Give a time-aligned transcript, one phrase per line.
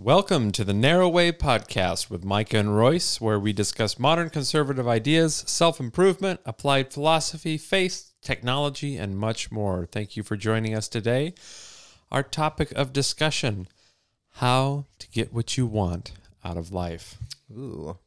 [0.00, 4.86] Welcome to the Narrow Way Podcast with Micah and Royce, where we discuss modern conservative
[4.86, 9.88] ideas, self improvement, applied philosophy, faith, technology, and much more.
[9.90, 11.34] Thank you for joining us today.
[12.12, 13.66] Our topic of discussion
[14.34, 16.12] how to get what you want
[16.44, 17.16] out of life.
[17.50, 17.98] Ooh,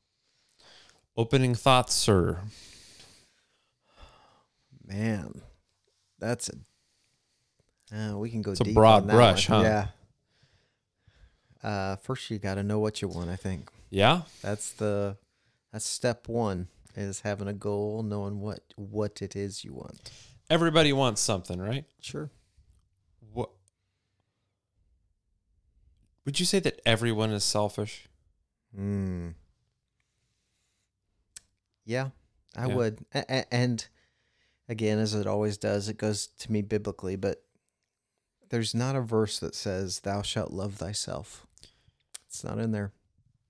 [1.18, 2.40] Opening thoughts, sir.
[4.88, 5.42] man,
[6.20, 6.54] that's a.
[7.94, 8.52] Uh, we can go.
[8.52, 9.60] It's a broad brush, huh?
[9.62, 9.88] Yeah.
[11.64, 13.30] Uh, first, you got to know what you want.
[13.30, 14.24] I think Yeah?
[14.42, 15.18] that's the
[15.72, 20.12] that's step one is having a goal, knowing what what it is you want.
[20.50, 21.86] Everybody wants something, right?
[22.02, 22.30] Sure.
[23.34, 23.52] What
[26.26, 28.08] would you say that everyone is selfish?
[28.76, 29.30] Hmm.
[31.86, 32.10] Yeah,
[32.56, 32.76] I Yeah.
[32.76, 33.06] would.
[33.14, 33.88] A- and
[34.68, 37.44] again, as it always does, it goes to me biblically, but
[38.50, 41.48] there's not a verse that says, "Thou shalt love thyself."
[42.32, 42.94] It's not in there.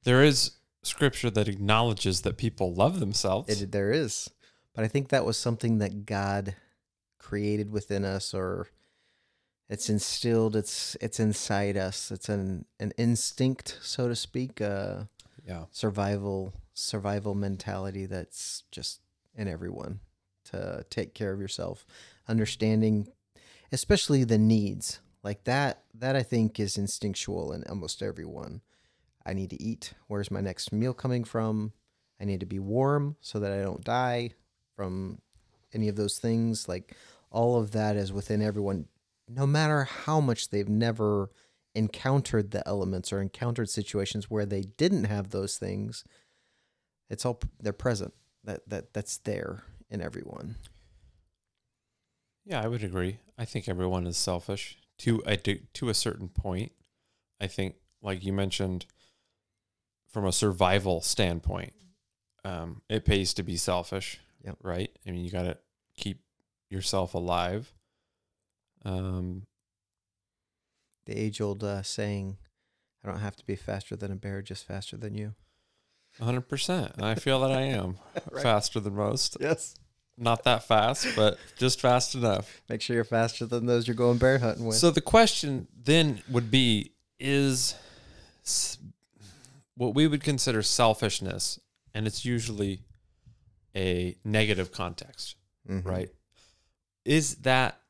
[0.04, 3.62] There is scripture that acknowledges that people love themselves.
[3.62, 4.32] It, there is,
[4.74, 6.56] but I think that was something that God
[7.20, 8.70] created within us, or
[9.70, 10.56] it's instilled.
[10.56, 12.10] It's it's inside us.
[12.10, 14.60] It's an an instinct, so to speak.
[14.60, 15.04] Uh,
[15.46, 15.66] yeah.
[15.72, 19.02] survival survival mentality that's just
[19.36, 20.00] in everyone
[20.46, 21.86] to take care of yourself
[22.28, 23.08] understanding
[23.72, 28.62] especially the needs like that that i think is instinctual in almost everyone
[29.26, 29.94] i need to eat.
[30.08, 31.74] Where's my next meal coming from?
[32.20, 34.32] I need to be warm so that i don't die
[34.76, 35.20] from
[35.74, 36.68] any of those things.
[36.68, 36.96] Like
[37.32, 38.86] all of that is within everyone.
[39.28, 41.32] No matter how much they've never
[41.74, 46.04] encountered the elements or encountered situations where they didn't have those things
[47.12, 48.14] it's all they're present.
[48.46, 50.56] That that that's there in everyone.
[52.46, 53.20] Yeah, I would agree.
[53.38, 56.72] I think everyone is selfish to a to a certain point.
[57.40, 58.86] I think, like you mentioned,
[60.12, 61.74] from a survival standpoint,
[62.44, 64.20] um, it pays to be selfish.
[64.44, 64.58] Yep.
[64.64, 64.92] Right.
[65.08, 65.58] I mean, you got to
[65.96, 66.22] keep
[66.70, 67.74] yourself alive.
[68.84, 69.44] Um,
[71.06, 72.38] the age old uh, saying
[73.04, 75.34] i don't have to be faster than a bear just faster than you
[76.22, 76.92] hundred percent.
[77.02, 77.98] I feel that I am
[78.32, 78.44] Right.
[78.44, 79.38] faster than most.
[79.40, 79.76] yes
[80.18, 82.62] Not that fast, but just fast enough.
[82.70, 86.22] make sure you're faster than those you're going bear hunting with So the question then
[86.30, 87.76] would be is
[89.82, 91.60] what we would consider selfishness
[91.92, 92.84] and it's usually
[93.76, 95.36] a negative context,
[95.68, 95.84] Mhm.
[95.84, 96.10] right?
[97.04, 97.82] Is that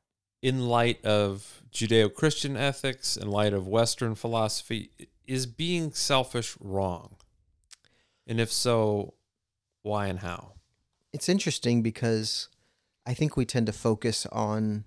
[0.42, 4.92] in light of Judeo-Christian ethics in light of western philosophy
[5.28, 7.18] is being selfish wrong?
[8.26, 9.16] And if so,
[9.82, 10.54] why and how?
[11.14, 12.48] it's interesting because
[13.06, 14.86] I think we tend to focus on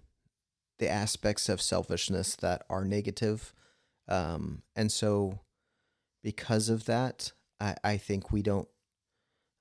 [0.78, 3.52] the aspects of selfishness that are negative.
[4.08, 5.40] Um, and so,
[6.24, 7.30] because of that,
[7.60, 8.66] I, I think we don't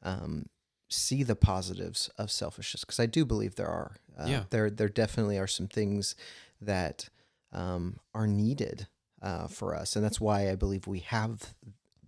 [0.01, 0.47] um,
[0.89, 3.97] see the positives of selfishness because I do believe there are.
[4.17, 4.43] Uh, Yeah.
[4.49, 6.15] There, there definitely are some things
[6.61, 7.09] that
[7.51, 8.87] um, are needed
[9.21, 9.95] uh, for us.
[9.95, 11.53] And that's why I believe we have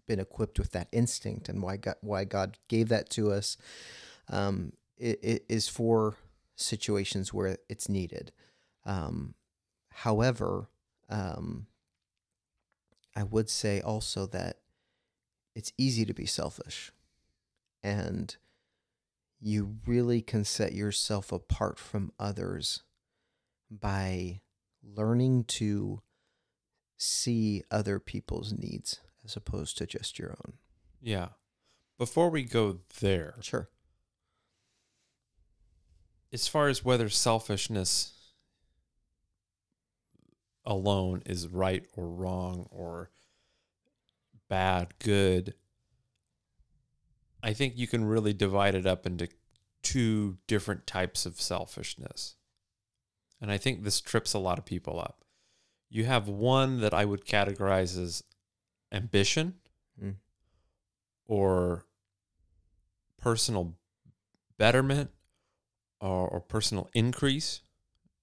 [0.08, 3.58] been equipped with that instinct and why God, why God gave that to us
[4.30, 6.16] um, it, it is for
[6.56, 8.32] situations where it's needed.
[8.86, 9.34] Um,
[9.90, 10.70] however,
[11.10, 11.68] um,
[13.16, 14.60] I would say also that
[15.56, 16.92] it's easy to be selfish,
[17.82, 18.36] and
[19.40, 22.84] you really can set yourself apart from others
[23.72, 24.42] by
[24.84, 26.02] learning to
[26.98, 30.54] see other people's needs as opposed to just your own.
[31.02, 31.30] Yeah.
[31.98, 33.70] Before we go there, Sure.
[36.34, 38.12] as far as whether selfishness
[40.66, 43.10] alone is right or wrong or
[44.50, 45.54] bad, good,
[47.44, 49.28] I think you can really divide it up into
[49.84, 52.36] two different types of selfishness.
[53.40, 55.24] And I think this trips a lot of people up.
[55.90, 58.24] You have one that I would categorize as
[58.92, 59.56] ambition
[60.02, 60.16] Mm.
[61.26, 61.86] or
[63.18, 63.78] personal
[64.58, 65.12] betterment
[66.02, 67.62] or, or personal increase.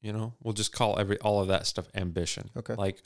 [0.03, 2.51] You know, we'll just call every all of that stuff ambition.
[2.57, 2.75] Okay.
[2.75, 3.03] Like,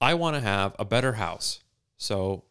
[0.00, 1.60] I want to have a better house,
[1.98, 2.44] so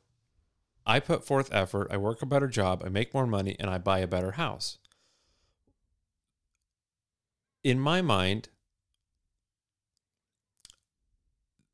[0.86, 1.88] I put forth effort.
[1.90, 2.84] I work a better job.
[2.86, 4.78] I make more money, and I buy a better house.
[7.64, 8.50] In my mind,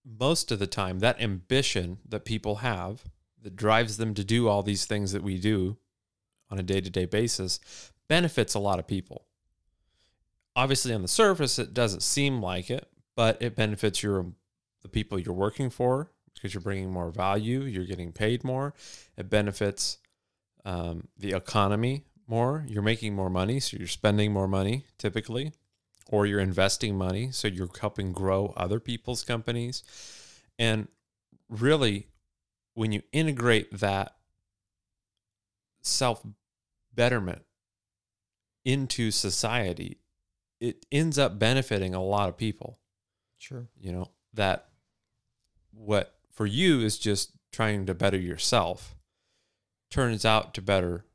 [0.06, 3.04] most of the time, that ambition that people have
[3.42, 5.78] that drives them to do all these things that we do
[6.50, 7.60] on a day to day basis
[8.08, 9.25] benefits a lot of people.
[10.56, 14.28] Obviously, on the surface, it doesn't seem like it, but it benefits your
[14.82, 18.74] the people you're working for, because you're bringing more value, you're getting paid more.
[19.18, 19.98] It benefits
[20.64, 22.66] um, the economy more.
[22.68, 25.54] You're making more money, so you're spending more money typically,
[26.08, 29.84] or you're investing money, so you're helping grow other people's companies.
[30.60, 30.88] And
[31.50, 32.08] really,
[32.76, 34.16] when you integrate that
[35.82, 36.24] self
[36.94, 37.44] betterment
[38.64, 39.98] into society,
[40.60, 42.80] it ends up benefiting a lot of people.
[43.38, 43.68] Sure.
[43.80, 44.70] You know, that
[45.72, 48.96] what for you is just trying to better yourself
[49.90, 51.06] turns out to better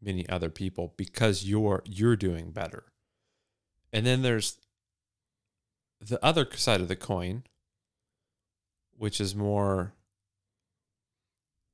[0.00, 2.84] many other people because you're you're doing better.
[3.92, 4.58] And then there's
[6.00, 7.44] the other side of the coin
[8.98, 9.92] which is more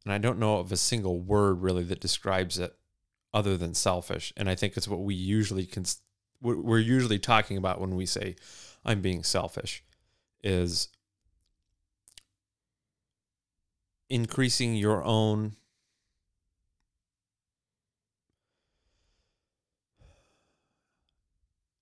[0.04, 2.74] and I don't know of a single word really that describes it
[3.32, 4.32] other than selfish.
[4.36, 6.01] And I think it's what we usually cons-
[6.42, 8.36] we're usually talking about when we say
[8.84, 9.82] I'm being selfish
[10.42, 10.88] is
[14.10, 15.56] increasing your own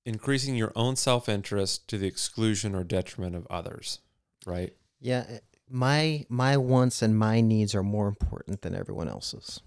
[0.04, 4.00] increasing your own self-interest to the exclusion or detriment of others,
[4.46, 4.74] right?
[5.00, 9.60] Yeah, eh, my my wants and my needs are more important than everyone else's.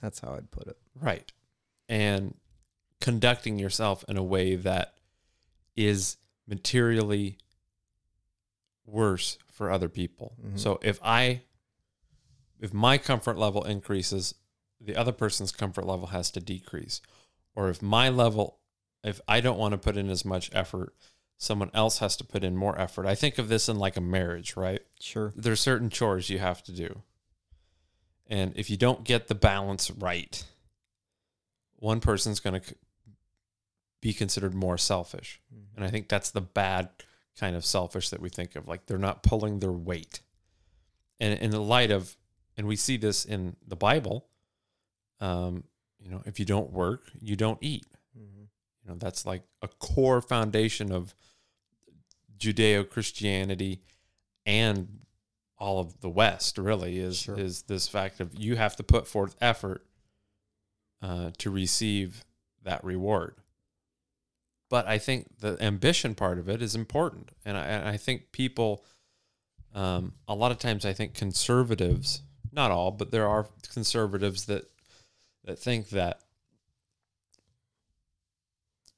[0.00, 0.76] That's how I'd put it.
[0.94, 1.32] Right.
[1.88, 2.34] And
[3.00, 4.94] conducting yourself in a way that
[5.76, 6.16] is
[6.46, 7.38] materially
[8.86, 10.34] worse for other people.
[10.42, 10.58] Mhm.
[10.58, 11.42] So if I
[12.60, 14.34] if my comfort level increases,
[14.80, 17.00] the other person's comfort level has to decrease.
[17.54, 18.58] Or if my level
[19.04, 20.92] if I don't want to put in as much effort,
[21.36, 23.06] someone else has to put in more effort.
[23.06, 24.82] I think of this in like a marriage, right?
[24.98, 25.32] Sure.
[25.36, 27.02] there's certain chores you have to do.
[28.26, 30.44] And if you don't get the balance right,
[31.76, 32.74] one person's going to
[34.00, 35.40] be considered more selfish.
[35.76, 36.88] And I think that's the bad
[37.38, 38.66] kind of selfish that we think of.
[38.68, 40.20] Like they're not pulling their weight.
[41.20, 42.16] And in the light of,
[42.56, 44.26] and we see this in the Bible,
[45.20, 45.64] um,
[45.98, 47.86] you know, if you don't work, you don't eat.
[48.16, 48.48] Mhm.
[48.84, 51.14] You know, that's like a core foundation of
[52.38, 53.82] Judeo Christianity
[54.46, 55.00] and
[55.58, 57.36] all of the West really is Sure.
[57.38, 59.84] is this fact of you have to put forth effort
[61.02, 62.24] uh, to receive
[62.62, 63.36] that reward.
[64.70, 68.32] But I think the ambition part of it is important, and I, and I think
[68.32, 68.84] people,
[69.74, 72.22] um, a lot of times, I think conservatives,
[72.52, 74.64] not all, but there are conservatives that
[75.44, 76.20] that think that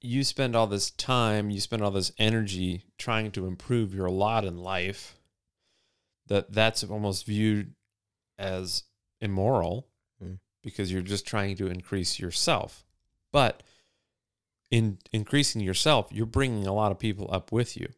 [0.00, 4.44] you spend all this time, you spend all this energy trying to improve your lot
[4.44, 5.14] in life,
[6.26, 7.74] that that's almost viewed
[8.38, 8.84] as
[9.20, 9.86] immoral
[10.22, 10.38] Mm.
[10.62, 12.84] because you're just trying to increase yourself.
[13.32, 13.62] But
[14.70, 17.88] in increasing yourself, you're bringing a lot of people up with you.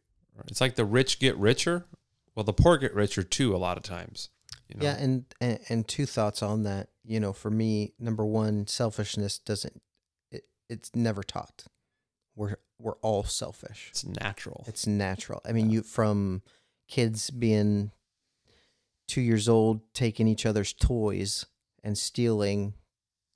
[0.49, 1.87] It's like the rich get richer.
[2.35, 4.31] Well, the poor get richer too a lot of times.
[4.69, 4.87] You know?
[4.87, 6.89] Yeah, and, and and two thoughts on that.
[7.05, 9.83] You know, for me, number one, selfishness doesn't
[10.31, 11.65] it, it's never taught.
[12.35, 13.89] We're we're all selfish.
[13.91, 14.65] it's natural.
[14.67, 15.41] It's natural.
[15.47, 16.43] I mean, you from
[16.89, 17.93] kids being
[19.07, 21.47] two years old, taking each other's toys
[21.85, 22.75] and stealing.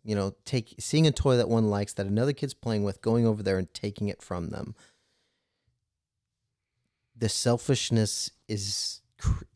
[0.07, 3.27] You know, take seeing a toy that one likes that another kid's playing with, going
[3.27, 4.75] over there and taking it from them.
[7.17, 9.01] The selfishness is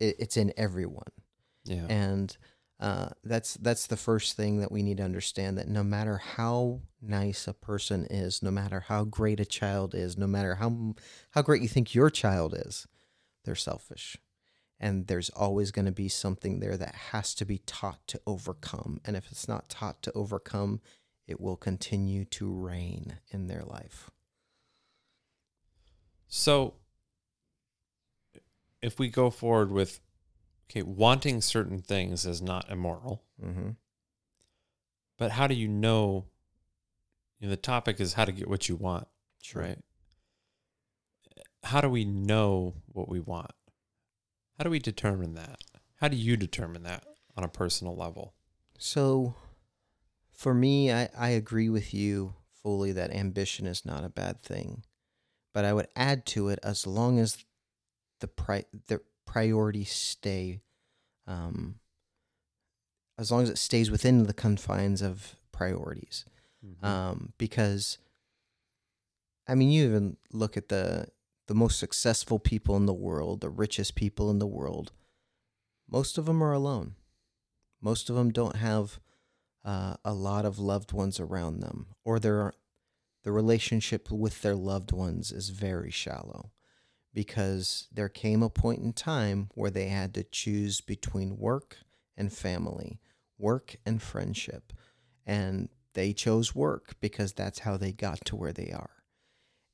[0.00, 1.12] it's in everyone
[1.64, 1.86] yeah.
[1.88, 2.36] and
[2.78, 6.80] uh, that's that's the first thing that we need to understand that no matter how
[7.02, 10.94] nice a person is, no matter how great a child is, no matter how
[11.32, 12.86] how great you think your child is,
[13.44, 14.16] they're selfish,
[14.80, 19.00] and there's always going to be something there that has to be taught to overcome.
[19.04, 20.80] And if it's not taught to overcome,
[21.26, 24.10] it will continue to reign in their life.
[26.28, 26.74] So
[28.80, 30.00] if we go forward with
[30.70, 33.70] okay, wanting certain things is not immoral, Mm-hmm.
[35.18, 36.26] but how do you know?
[37.38, 39.08] You know, the topic is how to get what you want,
[39.42, 39.62] Sure.
[39.62, 39.78] right?
[41.64, 43.50] How do we know what we want?
[44.60, 45.64] How do we determine that?
[46.02, 48.34] How do you determine that on a personal level?
[48.78, 49.34] So,
[50.32, 54.82] for me, I, I agree with you fully that ambition is not a bad thing,
[55.54, 57.42] but I would add to it as long as
[58.18, 60.60] the pri- the priorities stay,
[61.26, 61.76] um,
[63.16, 66.26] as long as it stays within the confines of priorities,
[66.82, 67.96] um, because,
[69.48, 71.06] I mean, you even look at the
[71.50, 74.92] the most successful people in the world, the richest people in the world.
[75.90, 76.94] Most of them are alone.
[77.82, 79.00] Most of them don't have
[79.64, 82.52] uh, a lot of loved ones around them, or their
[83.24, 86.52] the relationship with their loved ones is very shallow,
[87.12, 91.78] because there came a point in time where they had to choose between work
[92.16, 93.00] and family,
[93.38, 94.72] work and friendship.
[95.26, 99.02] And they chose work because that's how they got to where they are.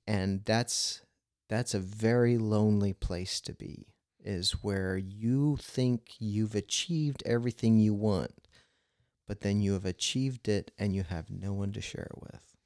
[0.07, 1.03] And that's
[1.49, 3.87] that's a very lonely place to be
[4.25, 8.49] is where you think you've achieved everything you want,
[9.27, 12.57] but then you have achieved it and you have no one to share it with.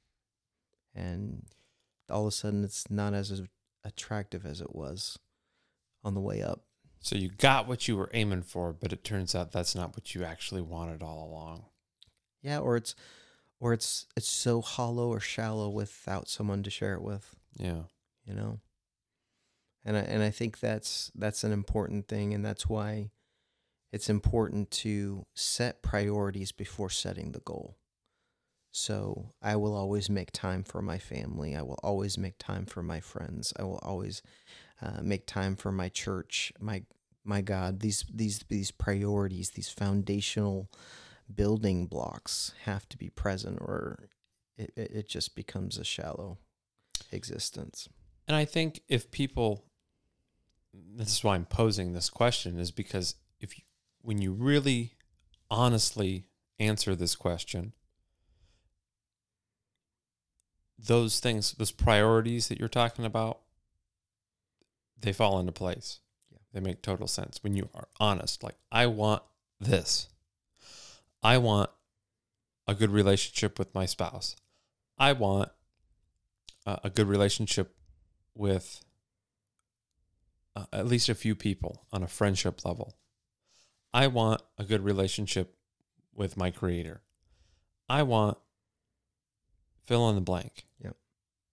[0.95, 1.43] And
[2.09, 3.41] all of a sudden it's not as
[3.83, 5.19] attractive as it was
[6.03, 6.63] on the way up.
[6.99, 10.13] So you got what you were aiming for, but it turns out that's not what
[10.13, 11.65] you actually wanted all along.
[12.41, 12.95] Yeah, or it's
[13.59, 17.35] or it's it's so hollow or shallow without someone to share it with.
[17.57, 17.83] Yeah.
[18.25, 18.59] You know.
[19.83, 23.11] And I, and I think that's that's an important thing and that's why
[23.91, 27.77] it's important to set priorities before setting the goal.
[28.71, 31.55] So I will always make time for my family.
[31.55, 33.51] I will always make time for my friends.
[33.59, 34.21] I will always
[34.81, 36.53] uh, make time for my church.
[36.59, 36.83] My
[37.23, 40.71] my God, these these these priorities, these foundational
[41.33, 44.09] building blocks have to be present, or
[44.57, 46.37] it it just becomes a shallow
[47.11, 47.89] existence.
[48.27, 49.65] And I think if people,
[50.73, 53.63] this is why I'm posing this question, is because if you,
[54.01, 54.95] when you really
[55.49, 56.25] honestly
[56.59, 57.73] answer this question
[60.87, 63.39] those things, those priorities that you're talking about,
[64.99, 65.99] they fall into place.
[66.31, 66.39] Yeah.
[66.53, 68.43] They make total sense when you are honest.
[68.43, 69.23] Like, I want
[69.59, 70.09] this.
[71.23, 71.69] I want
[72.67, 74.35] a good relationship with my spouse.
[74.97, 75.49] I want
[76.65, 77.75] uh, a good relationship
[78.35, 78.83] with
[80.55, 82.95] uh, at least a few people on a friendship level.
[83.93, 85.55] I want a good relationship
[86.13, 87.01] with my creator.
[87.89, 88.37] I want
[89.85, 90.65] fill in the blank.
[90.83, 90.95] Yep.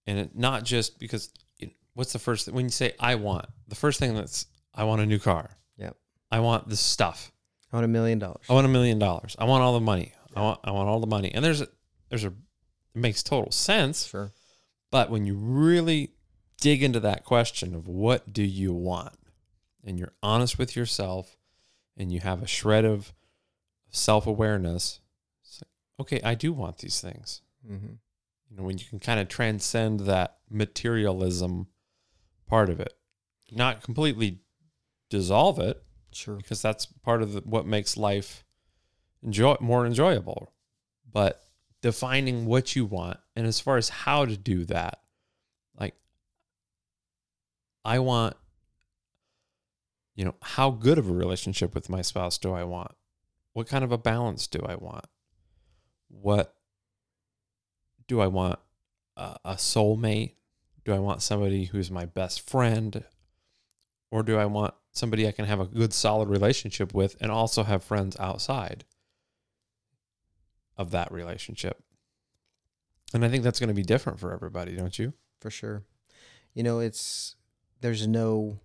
[0.07, 3.17] And it, not just because you know, what's the first thing when you say I
[3.17, 5.50] want, the first thing that's I want a new car.
[5.76, 5.97] Yep.
[6.31, 7.33] I want this stuff.
[7.73, 8.45] I want a million dollars.
[8.49, 9.37] I want a million dollars.
[9.38, 10.12] I want all the money.
[10.35, 11.33] I want I want all the money.
[11.35, 11.69] And there's a
[12.09, 12.35] there's a it
[12.95, 14.07] makes total sense.
[14.07, 14.33] Sure.
[14.90, 16.12] But when you really
[16.61, 19.15] dig into that question of what do you want
[19.85, 21.37] and you're honest with yourself
[21.97, 23.12] and you have a shred of
[23.91, 25.00] self-awareness,
[25.43, 27.43] it's like, okay, I do want these things.
[27.69, 27.95] Mm-hmm.
[28.50, 31.67] You know, when you can kind of transcend that materialism
[32.47, 32.93] part of it,
[33.50, 34.41] not completely
[35.11, 36.37] dissolve it, Sure.
[36.37, 38.45] because that's part of the, what makes life
[39.23, 40.53] enjoy more enjoyable.
[41.11, 41.43] But
[41.83, 45.00] defining what you want, and as far as how to do that,
[47.88, 48.37] I want,
[50.14, 52.90] you know, how good of a relationship with my spouse do I want?
[53.54, 55.07] What kind of a balance do I want?
[56.09, 56.54] What
[58.07, 58.59] do I want
[59.16, 60.35] a, soulmate?
[60.85, 63.04] Do I want somebody who's my best friend?
[64.11, 67.62] Or do I want somebody I can have a good, solid relationship with and also
[67.62, 68.85] have friends outside
[70.76, 71.83] of that relationship?
[73.14, 75.14] And I think that's going to be different for everybody, don't you?
[75.40, 75.85] For sure.
[76.52, 77.35] You know, it's
[77.81, 78.59] there's no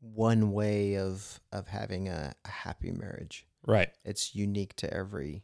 [0.00, 3.46] one way of of having a, a happy marriage.
[3.66, 3.90] Right.
[4.04, 5.42] It's unique to every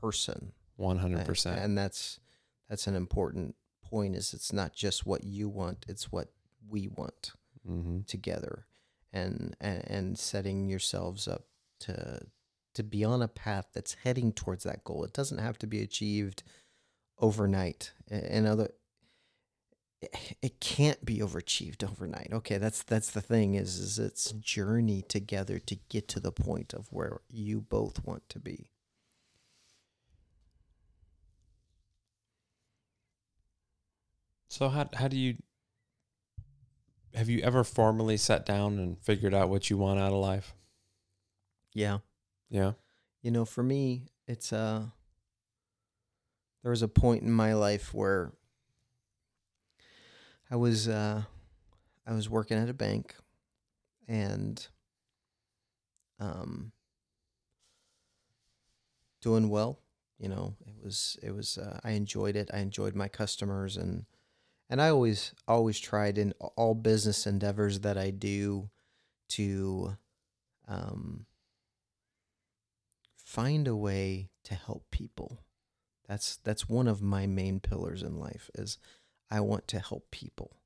[0.00, 0.52] person.
[0.78, 1.46] 100%.
[1.46, 2.20] And, and that's
[2.68, 6.28] that's an important point is it's not just what you want, it's what
[6.68, 7.32] we want
[7.68, 8.00] mm-hmm.
[8.06, 8.66] together.
[9.12, 11.46] And, and and setting yourselves up
[11.80, 12.20] to
[12.74, 15.02] to be on a path that's heading towards that goal.
[15.04, 16.44] It doesn't have to be achieved
[17.18, 17.92] overnight.
[18.08, 18.70] And other
[20.02, 22.30] it can't be overachieved overnight.
[22.32, 26.72] Okay, that's that's the thing is is it's journey together to get to the point
[26.72, 28.70] of where you both want to be.
[34.48, 35.36] So how how do you
[37.14, 40.54] have you ever formally sat down and figured out what you want out of life?
[41.74, 41.98] Yeah.
[42.48, 42.72] Yeah.
[43.22, 44.86] You know, for me, it's uh
[46.62, 48.32] there was a point in my life where
[50.50, 51.22] I was uh
[52.06, 53.14] I was working at a bank
[54.08, 54.66] and
[56.18, 56.72] um
[59.20, 59.78] doing well,
[60.18, 60.56] you know.
[60.66, 62.50] It was it was uh, I enjoyed it.
[62.52, 64.06] I enjoyed my customers and
[64.68, 68.70] and I always always tried in all business endeavors that I do
[69.30, 69.96] to
[70.66, 71.26] um,
[73.16, 75.44] find a way to help people.
[76.08, 78.78] That's that's one of my main pillars in life is
[79.30, 80.56] I want to help people.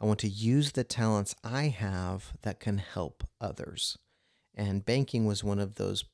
[0.00, 3.98] I want to use the talents I have that can help others.
[4.54, 6.04] And banking was one of those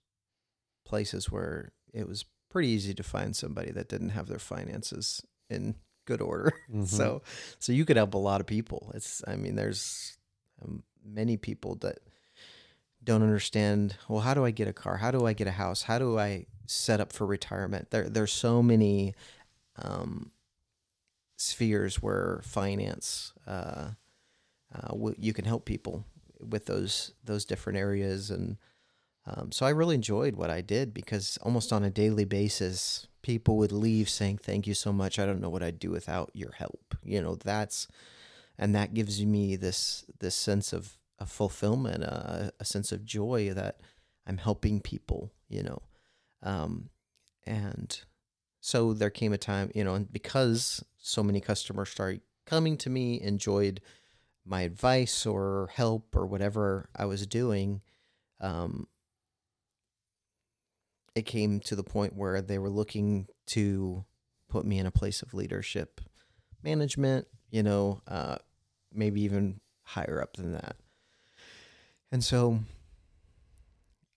[0.87, 5.21] places where it was pretty easy to find somebody that didn't have their finances
[5.51, 6.53] in good order.
[6.73, 6.87] Mhm.
[6.87, 7.23] So,
[7.59, 8.91] so you could help a lot of people.
[8.95, 10.17] It's, I mean, there's
[10.63, 11.99] um, many people that
[13.03, 13.97] don't understand.
[14.09, 14.97] Well, how do I get a car?
[14.97, 15.83] How do I get a house?
[15.83, 17.91] How do I set up for retirement?
[17.91, 19.15] There, there's so many
[19.77, 20.31] um,
[21.37, 23.91] spheres where finance, uh,
[24.75, 26.05] uh, w- you can help people
[26.41, 28.57] with those those different areas, and
[29.27, 33.57] um, so I really enjoyed what I did because almost on a daily basis, people
[33.59, 35.19] would leave saying, "Thank you so much.
[35.19, 37.89] I don't know what I'd do without your help." You know, that's
[38.59, 43.53] and that gives me this this sense of, of fulfillment, uh, a sense of joy
[43.55, 43.81] that
[44.27, 45.33] I'm helping people.
[45.49, 45.83] You know,
[46.43, 46.91] um,
[47.47, 48.01] and
[48.65, 52.89] so there came a time, you know, and because so many customers started coming to
[52.89, 53.83] me, enjoyed
[54.47, 57.83] my advice or help or whatever I was doing.
[58.41, 58.89] Um,
[61.15, 64.07] it came to the point where they were looking to
[64.49, 66.01] put me in a place of leadership,
[66.63, 68.37] management, you know, uh,
[68.91, 70.77] maybe even higher up than that.
[72.11, 72.61] And so,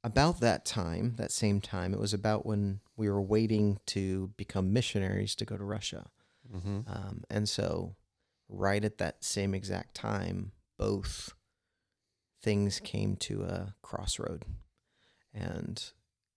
[0.03, 4.73] about that time, that same time, it was about when we were waiting to become
[4.73, 6.09] missionaries to go to Russia.
[6.51, 6.87] Mhm.
[6.87, 7.95] Um, and so,
[8.47, 11.33] right at that same exact time, both
[12.41, 14.45] things came to a crossroad.
[15.33, 15.91] And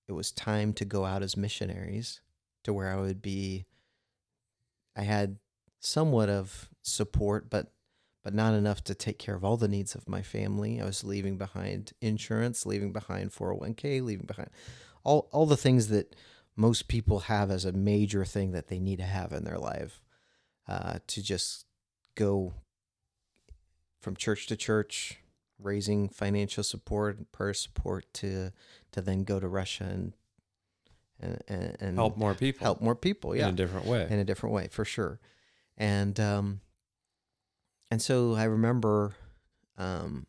[0.09, 2.21] it was time to go out as missionaries
[2.64, 3.67] to where I would be.
[4.97, 5.38] I had
[5.79, 7.73] somewhat of support, but
[8.23, 10.81] but not enough to take care of all the needs of my family.
[10.81, 14.50] I was leaving behind insurance, leaving behind 401k, leaving behind
[15.05, 16.15] all all the things that
[16.57, 20.03] most people have as a major thing that they need to have in their life
[20.69, 21.65] uh, to just
[22.15, 22.53] go
[24.00, 25.19] from church to church,
[25.59, 28.50] raising financial support and prayer support to
[28.93, 30.12] to then go to Russia and
[31.19, 33.35] and and, and help more people help more people.
[33.35, 34.07] Yeah, in a different way.
[34.11, 35.21] in a different way for sure
[35.79, 36.61] and um
[37.91, 39.15] and so i remember
[39.79, 40.27] um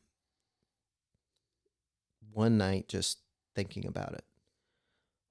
[2.33, 3.19] one night just
[3.55, 4.23] thinking about it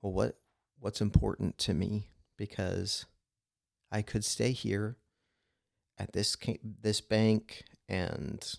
[0.03, 0.39] well what
[0.79, 3.07] what's important to me because
[3.91, 4.97] i could stay here
[5.99, 6.37] at this
[6.83, 8.55] this bank and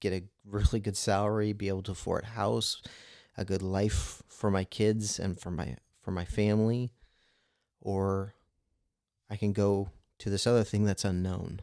[0.00, 2.82] get a really good salary be able to afford a house
[3.36, 6.90] a good life for my kids and for my for my family
[7.80, 8.34] or
[9.28, 11.60] I can go to this other thing that's unknown.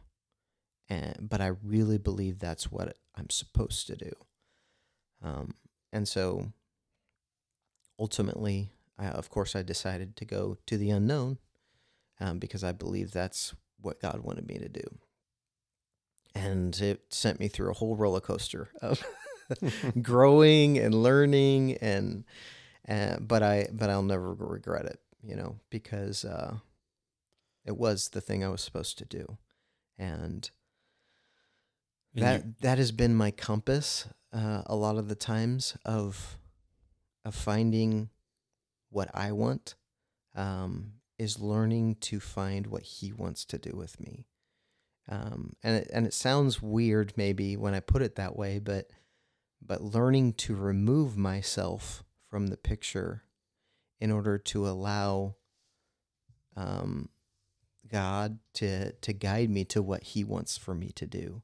[0.90, 4.12] And but I really believe that's what I'm supposed to do.
[5.24, 5.56] Um,
[5.92, 6.52] and so
[8.00, 11.40] ultimately, I, of course, I decided to go to the unknown
[12.20, 15.00] um, because I believe that's what God wanted me to do.
[16.34, 19.04] And it sent me through a whole roller coaster of
[20.02, 22.24] growing and learning and
[23.20, 26.58] but I but I'll never regret it, you know, because uh,
[27.66, 29.38] it was the thing I was supposed to do,
[29.98, 30.50] and
[32.18, 36.38] And that you- that has been my compass uh, a lot of the times of
[37.26, 38.10] of finding
[38.90, 39.76] what I want
[40.36, 44.28] um, is learning to find what He wants to do with me,
[45.10, 48.90] um, and it, and it sounds weird maybe when I put it that way, but
[49.62, 53.24] but learning to remove myself from the picture
[54.00, 55.36] in order to allow
[56.56, 57.10] um,
[57.88, 61.42] God to to guide me to what He wants for me to do,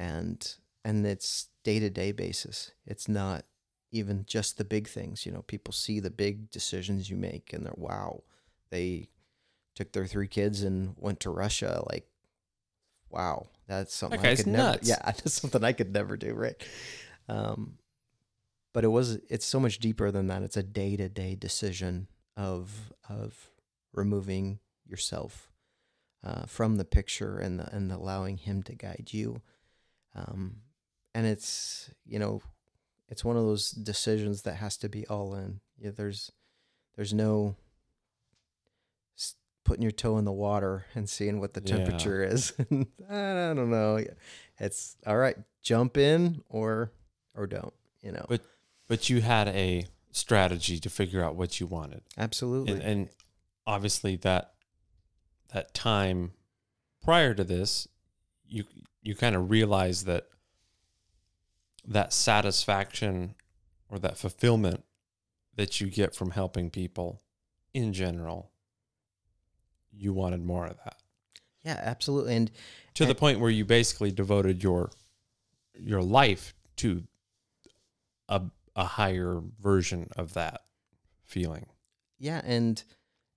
[0.00, 2.72] and and it's day to day basis.
[2.86, 3.44] It's not
[3.92, 5.26] even just the big things.
[5.26, 8.22] You know, people see the big decisions you make, and they're wow,
[8.70, 9.10] they
[9.76, 11.84] took their three kids and went to Russia.
[11.90, 12.08] Like,
[13.10, 14.70] wow, that's something That I could never.
[14.70, 14.88] nuts.
[14.88, 16.32] Yeah, that's something I could never do.
[16.32, 16.56] Right.
[17.28, 17.74] Um,
[18.72, 20.42] but it was it's so much deeper than that.
[20.42, 22.08] It's a day to day decision
[22.38, 23.50] of of
[23.92, 25.52] removing yourself
[26.24, 29.42] uh, from the picture and the, and allowing him to guide you.
[30.14, 30.56] Um,
[31.14, 32.40] and it's you know
[33.08, 35.60] it's one of those decisions that has to be all in.
[35.78, 36.30] Yeah, there's
[36.96, 37.56] there's no
[39.64, 41.76] putting your toe in the water and seeing what the Yeah.
[41.76, 42.52] temperature is.
[42.60, 44.02] I don't know.
[44.58, 45.36] It's all right.
[45.62, 46.92] Jump in or
[47.34, 47.74] or don't.
[48.02, 48.26] You know.
[48.28, 48.42] But-
[48.88, 52.02] But you had a strategy to figure out what you wanted.
[52.18, 52.72] Absolutely.
[52.72, 53.08] and, and
[53.66, 54.54] obviously that
[55.52, 56.32] that time
[57.02, 57.86] prior to this
[58.44, 58.64] you
[59.02, 60.26] you kind of realize that
[61.86, 63.34] that satisfaction
[63.88, 64.84] or that fulfillment
[65.56, 67.20] that you get from helping people
[67.72, 68.50] in general
[69.92, 71.00] you wanted more of that
[71.62, 72.36] yeah, absolutely.
[72.36, 72.50] And
[72.94, 74.90] to the point where you basically devoted your
[75.74, 77.04] your life to
[78.28, 78.42] a
[78.76, 80.62] a higher version of that
[81.24, 81.66] feeling
[82.18, 82.82] yeah, and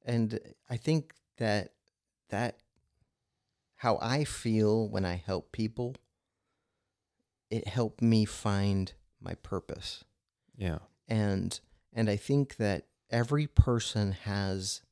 [0.05, 1.71] and I think that
[2.29, 2.57] that
[3.83, 5.97] how I feel when I help people,
[7.51, 10.05] it helped me find my purpose.
[10.55, 10.77] Yeah.
[11.09, 11.59] And
[11.91, 14.83] and I think that every person has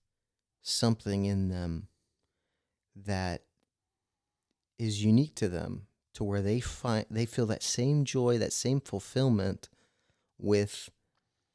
[0.62, 1.88] something in them
[2.94, 3.44] that
[4.78, 8.82] is unique to them to where they find they feel that same joy, that same
[8.82, 9.70] fulfillment
[10.38, 10.90] with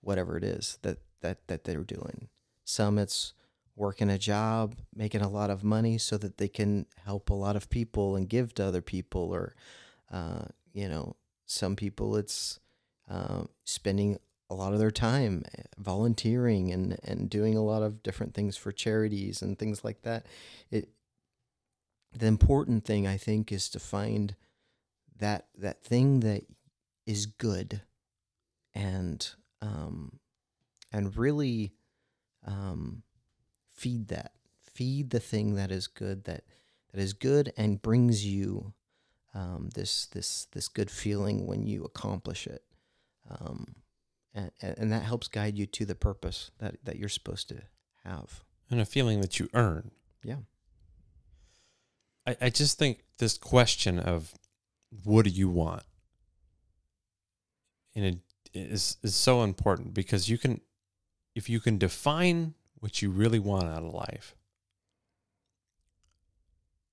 [0.01, 2.29] whatever it is that that that they're doing.
[2.65, 3.35] Some it's
[3.77, 7.57] working a job, making a lot of money so that they can help a lot
[7.57, 9.55] of people and give to other people, or
[10.11, 12.59] uh, you know, some people it's
[13.09, 18.03] uh, spending a lot of their time eh, volunteering and and doing a lot of
[18.03, 20.27] different things for charities and things like that.
[20.71, 20.89] It
[22.13, 24.35] the important thing I think is to find
[25.19, 26.45] that that thing that
[27.07, 27.83] is good
[28.75, 29.29] and
[29.63, 30.19] um
[30.93, 31.73] and really
[32.47, 33.03] um
[33.77, 34.33] feed that
[34.73, 36.45] feed the thing that is good that
[36.93, 38.73] that is good and brings you
[39.35, 42.63] um, this this this good feeling when you accomplish it
[43.31, 43.77] um,
[44.35, 47.63] and, and that helps guide you to the purpose that, that you're supposed to
[48.05, 49.91] have And a feeling that you earn.
[50.23, 50.37] Yeah.
[52.27, 54.35] I, I just think this question of
[55.05, 55.83] what do you want?
[57.95, 58.19] And it
[58.53, 60.61] is is so important because you can
[61.35, 62.55] if you can define
[62.87, 64.37] what you really want out of life,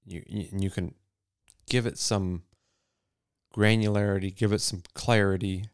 [0.03, 0.95] you you, you can
[1.69, 2.41] give it some
[3.55, 5.65] granularity, give it some clarity,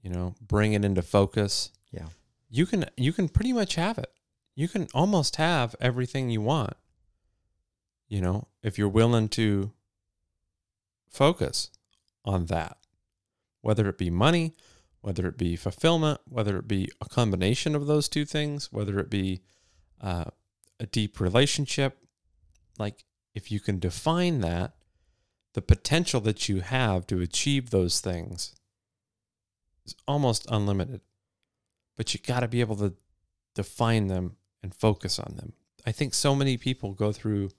[0.00, 1.72] you know, bring it into focus.
[1.90, 2.10] Yeah.
[2.48, 4.12] You can you can pretty much have it.
[4.54, 6.74] You can almost have everything you want.
[8.06, 9.72] You know, if you're willing to
[11.10, 11.70] focus
[12.24, 12.76] on that.
[13.62, 14.54] Whether it be money,
[15.00, 19.10] whether it be fulfillment, whether it be a combination of those two things, whether it
[19.10, 19.42] be
[20.00, 20.24] uh,
[20.80, 21.98] a deep relationship,
[22.78, 24.74] like if you can define that,
[25.54, 28.54] the potential that you have to achieve those things
[29.84, 31.00] is almost unlimited.
[31.96, 32.94] But you got to be able to
[33.54, 35.52] define them and focus on them.
[35.86, 37.50] I think so many people go through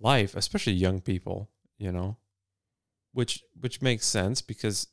[0.00, 2.16] life, especially young people, you know,
[3.12, 4.88] which which makes sense because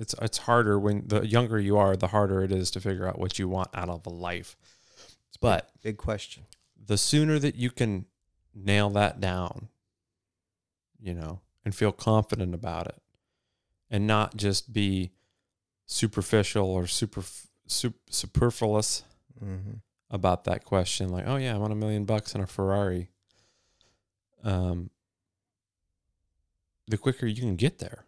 [0.00, 3.18] it's it's, harder when the younger you are, the harder it is to figure out
[3.18, 4.56] what you want out of a life.
[5.40, 6.44] But big question
[6.86, 8.06] the sooner that you can
[8.54, 9.68] nail that down,
[10.98, 13.00] you know, and feel confident about it,
[13.90, 15.12] and not just be
[15.86, 17.22] superficial or super,
[17.66, 19.04] super superfluous
[19.42, 19.74] mm-hmm.
[20.10, 23.10] about that question, like, oh yeah, I want a million bucks and a Ferrari.
[24.42, 24.90] Um,
[26.88, 28.04] the quicker you can get there,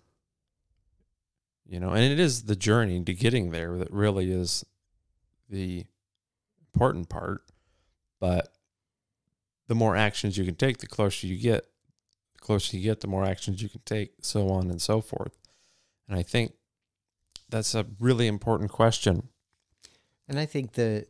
[1.72, 4.62] you know, and it is the journey to getting there that really is
[5.48, 5.86] the
[6.74, 7.40] important part.
[8.20, 8.52] But
[9.68, 11.64] the more actions you can take, the closer you get.
[12.34, 15.38] The closer you get, the more actions you can take, so on and so forth.
[16.06, 16.52] And I think
[17.48, 19.28] that's a really important question.
[20.28, 21.06] And I think that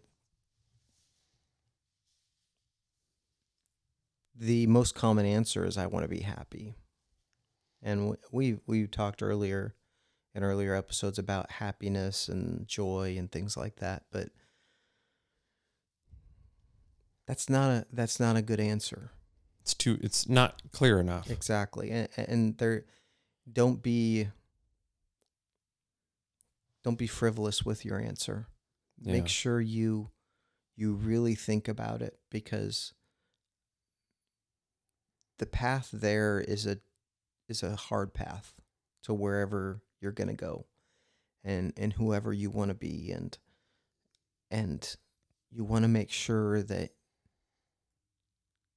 [4.39, 6.77] the most common answer is I want to be happy.
[7.83, 9.75] And we we talked earlier
[10.35, 14.31] in earlier episodes about happiness and joy and things like that, but
[17.27, 19.11] that's not a that's not a good answer.
[19.61, 21.31] It's too it's not clear enough.
[21.31, 21.91] Exactly.
[21.91, 22.85] And, and there
[23.51, 24.29] don't be
[26.83, 28.49] don't be frivolous with your answer.
[29.01, 29.13] Yeah.
[29.13, 30.11] Make sure you
[30.77, 32.95] you really think about it because
[35.39, 36.79] the path there is a
[37.49, 38.55] is a hard path
[39.05, 40.67] to wherever you're going to go
[41.45, 43.39] and and whoever you want to be and
[44.51, 44.97] and
[45.51, 46.91] you want to make sure that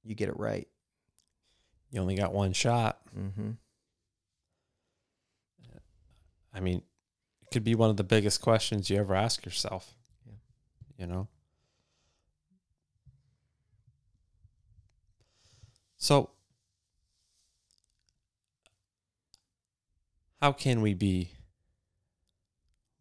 [0.04, 0.68] you get it right.
[1.90, 3.00] You only got one shot.
[3.18, 3.50] Mm-hmm.
[6.54, 6.78] I mean,
[7.42, 9.94] it could be one of the biggest questions you ever ask yourself.
[10.26, 10.32] Yeah.
[10.98, 11.28] You know?
[15.98, 16.30] So,
[20.40, 21.32] how can we be,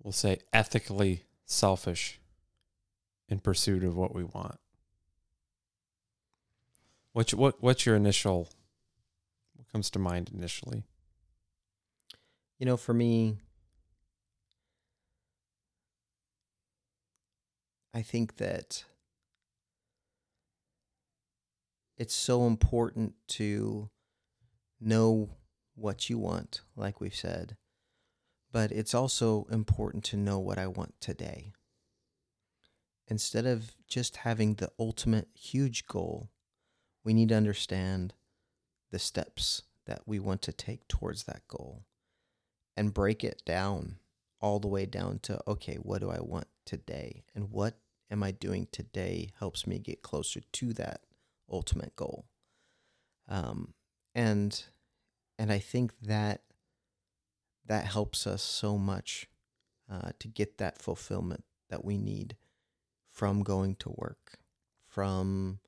[0.02, 2.19] we'll say, ethically selfish
[3.28, 4.60] in pursuit of what we want?
[7.13, 8.50] What's what what's your initial
[9.56, 10.84] what comes to mind initially?
[12.60, 13.38] You know, for me,
[17.93, 18.84] I think that
[21.98, 23.89] it's so important to
[24.82, 25.30] know
[25.76, 27.58] what you want, like we've said,
[28.52, 31.52] but it's also important to know what I want today.
[33.08, 36.30] Instead of just having the ultimate huge goal,
[37.04, 38.14] we need to understand
[38.92, 41.84] the steps that we want to take towards that goal
[42.76, 43.98] and break it down
[44.42, 47.24] all the way down to okay, what do I want today?
[47.36, 47.78] And what
[48.10, 51.02] am I doing today helps me get closer to that
[51.50, 52.26] ultimate goal.
[53.28, 53.74] Um,
[54.14, 54.64] and
[55.38, 56.41] and I think that
[57.65, 59.28] that helps us so much
[59.91, 62.36] uh, to get that fulfillment that we need
[63.10, 64.39] from going to work,
[64.88, 65.60] from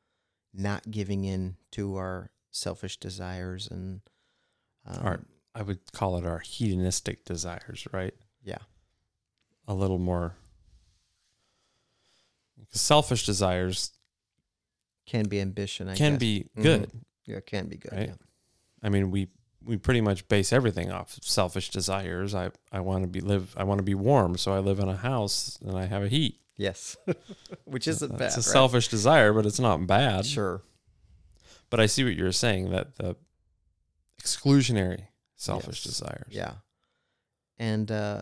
[0.53, 4.01] not giving in to our selfish desires and
[4.85, 5.19] um, Our-
[5.55, 8.13] I would call it our hedonistic desires, right?
[8.43, 8.59] Yeah.
[9.67, 10.35] A little more.
[12.71, 13.91] Selfish desires
[15.05, 15.87] can be ambition.
[15.87, 16.19] I can guess.
[16.19, 16.61] be Mhm.
[16.63, 16.91] good.
[17.25, 17.91] yeah, can be good.
[17.91, 18.09] Right.
[18.09, 18.15] Yeah.
[18.83, 19.29] I mean, we
[19.63, 22.33] we pretty much base everything off of selfish desires.
[22.35, 23.53] I I want to be live.
[23.57, 26.07] I want to be warm, so I live in a house and I have a
[26.09, 26.39] heat.
[26.55, 26.95] Yes,
[27.65, 28.43] which isn't That's bad.
[28.43, 28.53] a right?
[28.53, 30.25] selfish desire, but it's not bad.
[30.25, 30.61] Sure.
[31.69, 33.15] But I see what you're saying that the
[34.21, 35.97] exclusionary selfish Yes.
[35.99, 36.27] desires.
[36.29, 36.53] Yeah.
[37.59, 38.21] And uh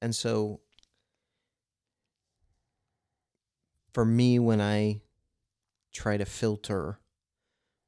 [0.00, 0.60] and so
[3.92, 5.00] for me when I
[5.92, 7.00] try to filter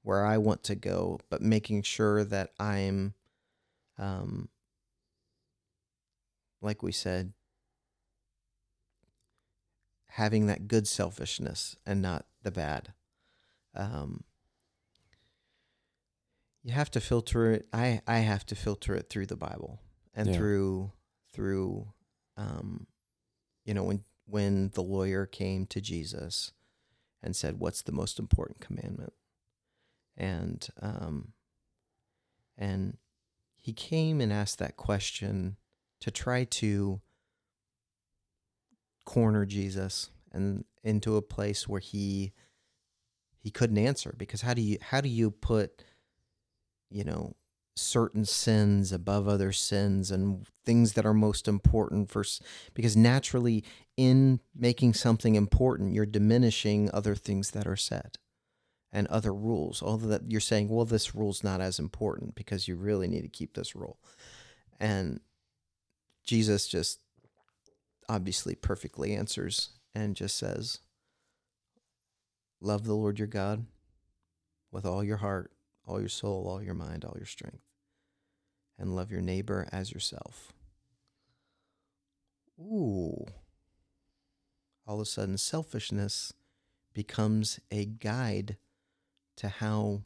[0.03, 3.15] where I want to go, but making sure that I'm
[3.99, 4.49] um
[6.63, 7.33] like we said
[10.09, 12.93] having that good selfishness and not the bad.
[13.75, 14.25] Um
[16.63, 19.81] you have to filter it i i have to filter it through the bible
[20.15, 20.37] and Yeah.
[20.37, 20.93] through
[21.33, 21.93] through
[22.37, 22.87] um
[23.65, 26.53] you know when when the lawyer came to jesus
[27.23, 29.13] and said what's the most important commandment
[30.17, 31.33] and um
[32.57, 32.97] and
[33.57, 35.57] he came and asked that question
[36.01, 37.01] to try to
[39.05, 42.33] corner jesus and into a place where he
[43.39, 45.83] he couldn't answer because how do you how do you put
[46.91, 47.35] you know
[47.77, 52.23] certain sins above other sins and things that are most important for
[52.75, 53.65] because naturally
[53.97, 58.19] in making something important you're diminishing other things that are said
[58.93, 62.75] and other rules although that you're saying well this rule's not as important because you
[62.75, 63.99] really need to keep this rule
[64.79, 65.21] and
[66.25, 67.01] jesus just
[68.09, 70.81] obviously perfectly answers and just says
[72.61, 73.65] love the lord your god
[74.73, 75.53] with all your heart
[75.91, 77.65] all your soul, all your mind, all your strength,
[78.79, 80.53] and love your neighbor as yourself.
[82.59, 83.27] Ooh.
[84.87, 86.33] All of a sudden, selfishness
[86.95, 88.57] becomes a guide
[89.37, 90.03] to how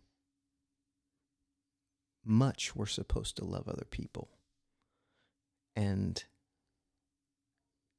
[2.24, 4.28] much we're supposed to love other people.
[5.76, 6.22] And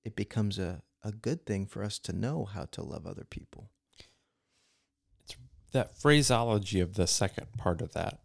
[0.04, 3.70] it becomes a, a good thing for us to know how to love other people.
[5.24, 5.36] It's
[5.72, 8.20] that phraseology of the second part of that.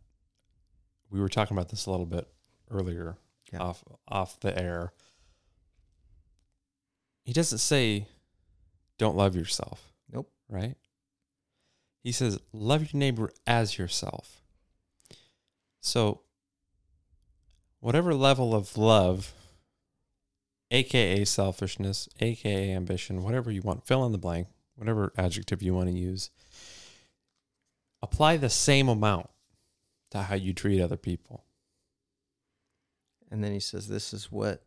[1.11, 2.29] We were talking about this a little bit
[2.71, 3.17] earlier
[3.53, 3.59] Yeah.
[3.61, 4.93] off off the air.
[7.25, 8.07] He doesn't say
[8.99, 9.93] don't love yourself.
[10.13, 10.31] Nope.
[10.49, 10.77] Right?
[12.03, 14.41] He says love your neighbor as yourself.
[15.81, 16.23] So
[17.81, 19.35] whatever level of love
[20.71, 25.89] aka selfishness, aka ambition, whatever you want, fill in the blank, whatever adjective you want
[25.89, 26.31] to use.
[28.03, 29.29] Apply the same amount
[30.11, 31.45] to how you treat other people.
[33.31, 34.63] And then he says, This is what,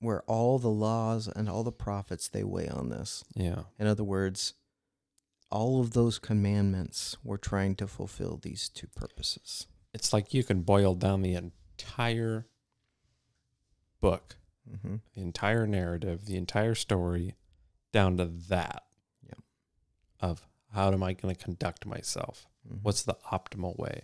[0.00, 3.24] where all the laws and all the prophets, they weigh on this.
[3.34, 3.64] Yeah.
[3.78, 4.54] In other words,
[5.52, 9.66] all of those commandments were trying to fulfill these two purposes.
[9.92, 12.46] It's like you can boil down the entire
[14.00, 14.36] book,
[14.70, 14.94] Mm-hmm.
[15.14, 17.34] the entire narrative, the entire story
[17.92, 18.84] down to that.
[19.26, 19.38] Yep.
[20.20, 22.46] Of how am I going to conduct myself?
[22.66, 22.78] Mm-hmm.
[22.82, 24.02] What's the optimal way?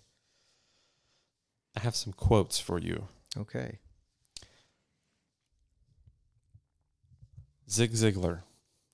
[1.77, 3.07] I have some quotes for you.
[3.37, 3.79] okay?
[7.71, 8.41] Zig Ziglar.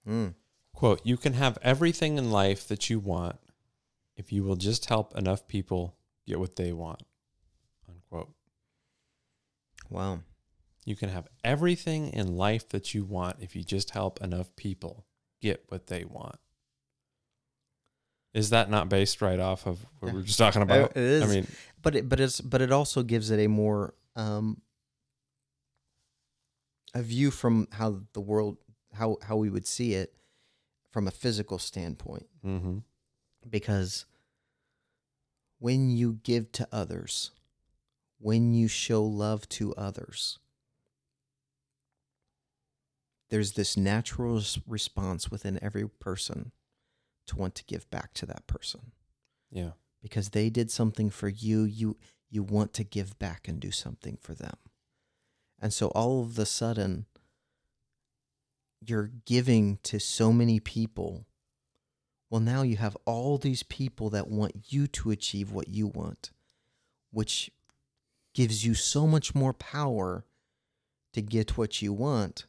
[0.06, 0.34] Mm.
[0.74, 3.36] Quote, you can have everything in life that you want
[4.16, 7.02] if you will just help enough people get what they want.
[7.88, 8.30] Unquote.
[9.88, 10.20] Wow.
[10.84, 15.06] You can have everything in life that you want if you just help enough people
[15.40, 16.36] get what they want.
[18.34, 20.90] Is that not based right off of what we are just talking about?
[20.90, 21.22] it is.
[21.22, 21.46] I mean,
[21.80, 24.60] But it, but it's but it also gives it a more um,
[26.94, 28.56] a view from how the world
[28.92, 30.12] how how we would see it
[30.94, 32.28] from a physical standpoint.
[32.40, 32.78] hmm
[33.50, 34.06] because
[35.58, 37.32] when you give to others,
[38.18, 40.38] when you show love to others,
[43.28, 46.52] there's this natural response within every person
[47.26, 48.92] to want to give back to that person
[49.50, 51.96] yeah, because they did something for you, you
[52.30, 54.56] you want to give back and do something for them.
[55.60, 57.06] And so all of the sudden
[58.88, 61.26] you're giving to so many people.
[62.30, 66.30] Well, now you have all these people that want you to achieve what you want,
[67.10, 67.50] which
[68.34, 70.24] gives you so much more power
[71.12, 72.46] to get what you want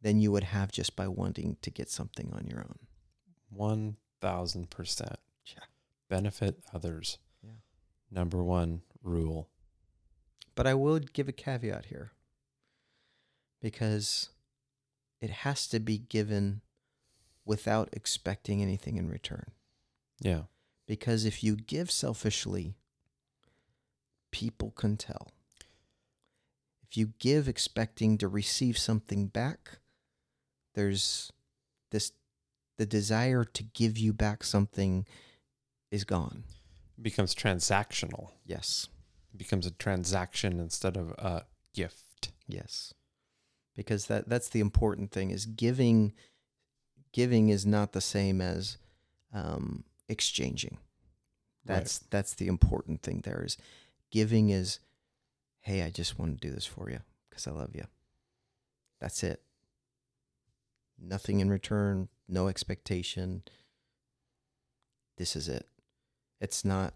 [0.00, 3.94] than you would have just by wanting to get something on your own.
[4.16, 5.16] 1000%.
[5.46, 5.64] Yeah.
[6.08, 7.18] Benefit others.
[7.42, 7.50] Yeah.
[8.10, 9.48] Number one rule.
[10.54, 12.12] But I would give a caveat here
[13.60, 14.28] because
[15.20, 16.60] it has to be given
[17.44, 19.46] without expecting anything in return.
[20.20, 20.42] Yeah.
[20.86, 22.74] Because if you give selfishly,
[24.30, 25.32] people can tell.
[26.82, 29.78] If you give expecting to receive something back,
[30.74, 31.32] there's
[31.90, 32.12] this
[32.76, 35.04] the desire to give you back something
[35.90, 36.44] is gone.
[36.96, 38.30] It becomes transactional.
[38.46, 38.88] Yes.
[39.34, 42.30] It becomes a transaction instead of a gift.
[42.46, 42.94] Yes.
[43.78, 46.12] Because that that's the important thing is giving
[47.12, 48.76] giving is not the same as
[49.32, 50.78] um, exchanging.
[51.64, 53.56] That's that's the important thing there is
[54.10, 54.80] giving is
[55.60, 56.98] hey, I just want to do this for you
[57.30, 57.84] because I love you.
[59.00, 59.42] That's it.
[61.00, 63.42] Nothing in return, no expectation.
[65.18, 65.66] This is it.
[66.40, 66.94] It's not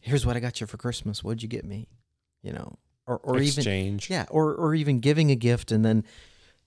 [0.00, 1.22] here's what I got you for Christmas.
[1.22, 1.86] What'd you get me?
[2.42, 4.10] You know, or or even Exchange.
[4.10, 6.04] yeah, or or even giving a gift and then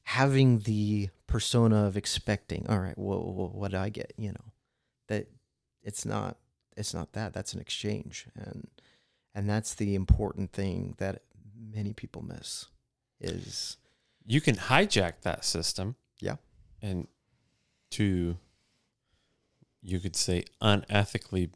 [0.03, 2.65] having the persona of expecting.
[2.67, 4.13] All right, well, well, what do I get?
[4.17, 4.45] You know,
[5.07, 5.27] that
[5.83, 6.37] it's not
[6.75, 7.33] it's not that.
[7.33, 8.67] That's an exchange, and
[9.35, 11.21] and that's the important thing that
[11.55, 12.65] many people miss
[13.19, 13.77] is
[14.25, 15.95] You can hijack that system.
[16.19, 16.37] Yeah.
[16.81, 17.07] And
[17.91, 18.37] to,
[19.81, 21.51] you could say, unethically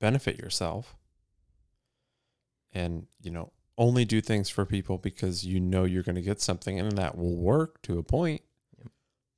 [0.00, 0.96] benefit yourself
[2.72, 6.40] and, you know, only do things for people because you know you're going to get
[6.40, 8.42] something and that will work to a point,
[8.78, 8.88] Yep.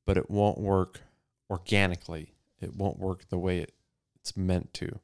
[0.07, 1.01] but it won't work
[1.49, 2.35] organically.
[2.61, 3.73] It won't work the way it,
[4.17, 4.99] it's meant to.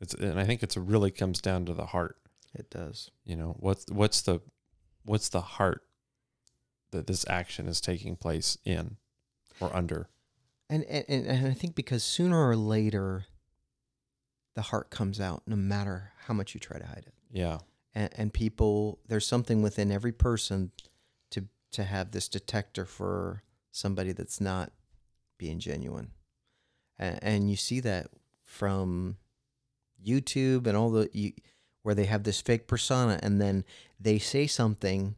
[0.00, 2.16] It's, and I think it's really comes down to the heart
[2.54, 3.10] it does.
[3.24, 4.40] you know what's what's the
[5.04, 5.82] what's the heart
[6.90, 8.96] that this action is taking place in
[9.60, 10.08] or under
[10.70, 13.26] And, and and I think because sooner or later,
[14.56, 17.14] the heart comes out, no matter how much you try to hide it.
[17.30, 17.58] yeah.
[17.94, 20.72] And, and people there's something within every person
[21.30, 24.72] to to have this detector for somebody that's not
[25.38, 26.10] being genuine.
[26.98, 28.08] And, and you see that
[28.44, 29.16] from
[30.04, 31.32] youtube and all the you,
[31.82, 33.64] where they have this fake persona and then
[33.98, 35.16] they say something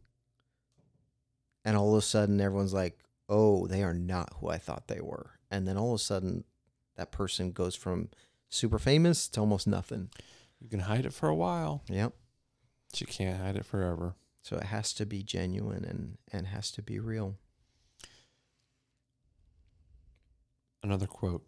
[1.64, 2.98] and all of a sudden everyone's like
[3.29, 5.31] oh they are not who i thought they were.
[5.51, 6.44] And then all of a sudden
[6.96, 8.09] that person goes from
[8.49, 10.11] super famous to almost nothing.
[10.61, 11.83] You can hide it for a while.
[11.89, 12.13] Yep.
[12.91, 14.15] But you can't hide it forever.
[14.43, 17.37] So it has to be genuine and and has to be real.
[20.83, 21.45] another quote.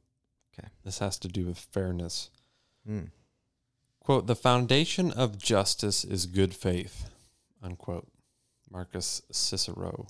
[0.52, 0.68] Okay.
[0.84, 2.30] this has to do with fairness.
[2.88, 3.10] Mm.
[4.00, 7.10] quote the foundation of justice is good faith
[7.62, 8.08] unquote.
[8.70, 10.06] Marcus cicero.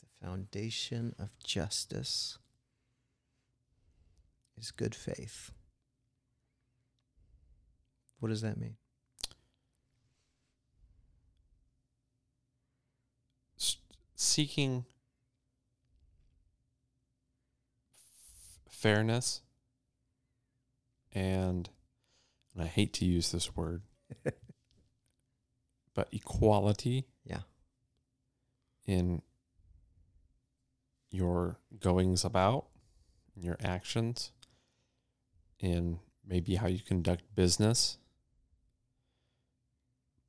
[0.00, 2.38] The foundation of justice
[4.60, 5.50] is good faith.
[8.18, 8.76] What does that mean?
[13.58, 13.76] S-
[14.14, 14.84] seeking
[17.92, 19.42] f- fairness
[21.12, 21.68] and
[22.54, 23.82] and I hate to use this word
[25.94, 27.40] but equality Yeah.
[28.86, 29.22] in
[31.10, 32.66] your goings about
[33.36, 34.32] your actions
[35.60, 37.98] in maybe how you conduct business.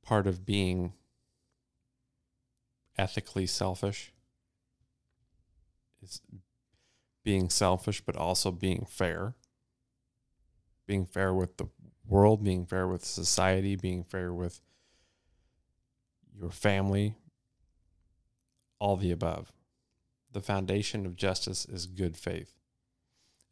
[0.02, 0.92] Part of being
[2.98, 4.12] ethically selfish
[6.02, 6.20] is
[7.24, 9.34] being selfish but also being fair.
[10.86, 11.68] Being fair with the
[12.06, 14.60] world being fair with society being fair with
[16.38, 17.14] your family
[18.78, 19.52] all the above.
[20.32, 22.54] The foundation of justice is good faith.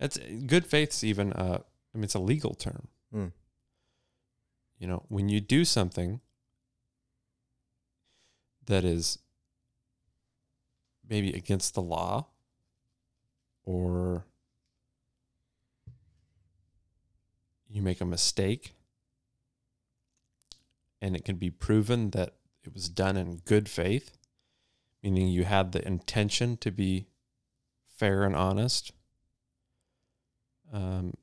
[0.01, 1.61] It's good faith's even uh
[1.95, 3.33] i mean it's a legal term Mm.
[4.79, 6.21] you know when you do something
[8.67, 9.19] that is
[11.09, 12.29] maybe against the law
[13.65, 14.25] or
[17.69, 18.75] you make a mistake
[21.03, 24.17] and it can be proven that it was done in good faith,
[25.03, 27.07] meaning you had the intention to be
[27.89, 28.93] fair and honest,
[30.73, 31.15] um,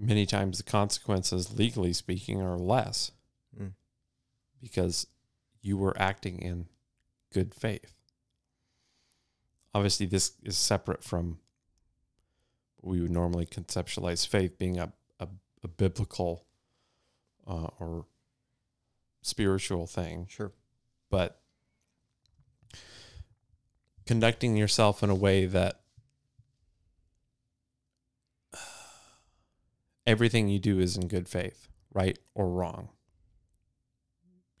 [0.00, 3.12] many times the consequences, legally speaking, are less
[3.58, 3.72] Mm.
[4.60, 5.06] because
[5.60, 6.68] you were acting in
[7.32, 7.94] good faith.
[9.74, 11.38] Obviously, this is separate from
[12.78, 15.28] what we would normally conceptualize faith being a, a,
[15.62, 16.46] a biblical
[17.46, 18.06] uh, or
[19.22, 20.52] spiritual thing, Sure.
[21.10, 21.40] but
[24.06, 25.79] conducting yourself in a way that
[30.10, 32.88] everything you do is in good faith, right or wrong.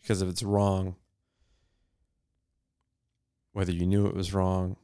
[0.00, 0.94] Because if it's wrong,
[3.52, 4.76] whether you knew it was wrong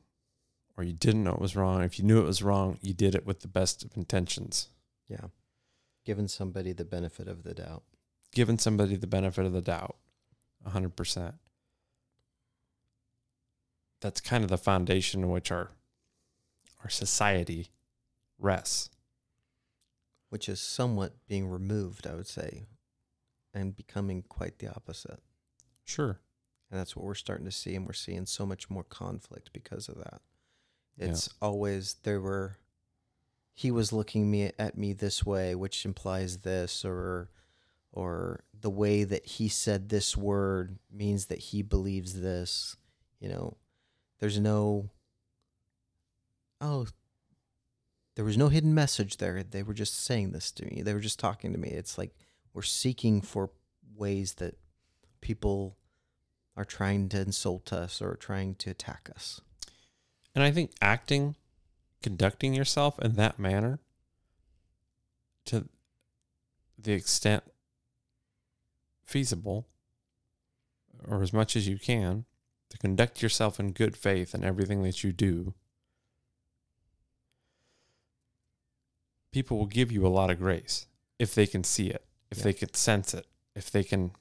[0.77, 3.15] or you didn't know it was wrong, if you knew it was wrong, you did
[3.15, 4.69] it with the best of intentions,
[5.09, 5.27] Yeah.
[6.05, 7.85] Giving somebody the benefit of the doubt.
[8.33, 9.97] giving somebody the benefit of the doubt,
[10.67, 11.35] 100%.
[14.01, 15.71] That's kind of the foundation in which our
[16.83, 17.71] our society
[18.39, 18.91] rests.
[20.29, 22.67] Which is somewhat being removed, I would say,
[23.55, 25.21] and becoming quite the opposite.
[25.85, 26.21] Sure.
[26.71, 29.89] And that's what we're starting to see, and we're seeing so much more conflict because
[29.89, 30.21] of that.
[30.97, 31.07] Yeah.
[31.09, 32.59] It's always there were
[33.55, 37.31] he was looking me at me this way, which implies this, or
[37.93, 42.77] or the way that he said this word means that he believes this.
[43.21, 43.57] You know,
[44.19, 44.91] there's no
[46.61, 46.87] oh
[48.17, 49.43] there was no hidden message there.
[49.43, 50.83] They were just saying this to me.
[50.83, 51.69] They were just talking to me.
[51.69, 52.17] It's like
[52.53, 53.51] we're seeking for
[53.95, 54.57] ways that
[55.21, 55.77] people
[56.57, 59.43] are trying to insult us or trying to attack us.
[60.35, 61.37] And I think acting,
[62.03, 63.81] conducting yourself in that manner
[65.45, 65.69] to
[66.79, 67.45] the extent
[69.05, 69.67] feasible
[71.07, 72.25] or as much as you can
[72.71, 75.55] to conduct yourself in good faith in everything that you do
[79.37, 80.87] people will give you a lot of grace
[81.19, 82.45] if they can see it if Yeah.
[82.45, 84.13] they can sense it if they can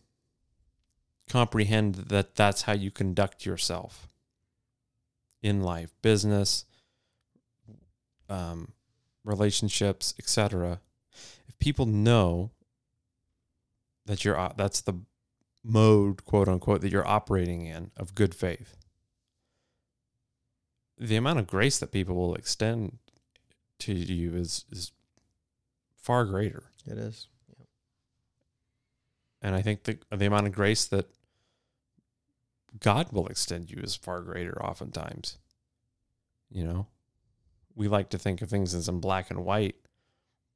[1.29, 4.07] comprehend that that's how you conduct yourself
[5.41, 6.65] in life, business,
[8.29, 8.73] um,
[9.23, 10.81] relationships, etc.
[11.47, 12.51] If people know
[14.05, 14.95] that you're that's the
[15.63, 18.75] mode, quote unquote, that you're operating in of good faith,
[20.97, 22.97] the amount of grace that people will extend
[23.79, 24.91] to you is is
[26.05, 26.65] far greater.
[26.85, 27.27] It is.
[29.41, 31.09] And I think the the amount of grace that
[32.79, 35.39] God will extend you is far greater oftentimes.
[36.51, 36.87] You know,
[37.73, 39.75] we like to think of things as in black and white,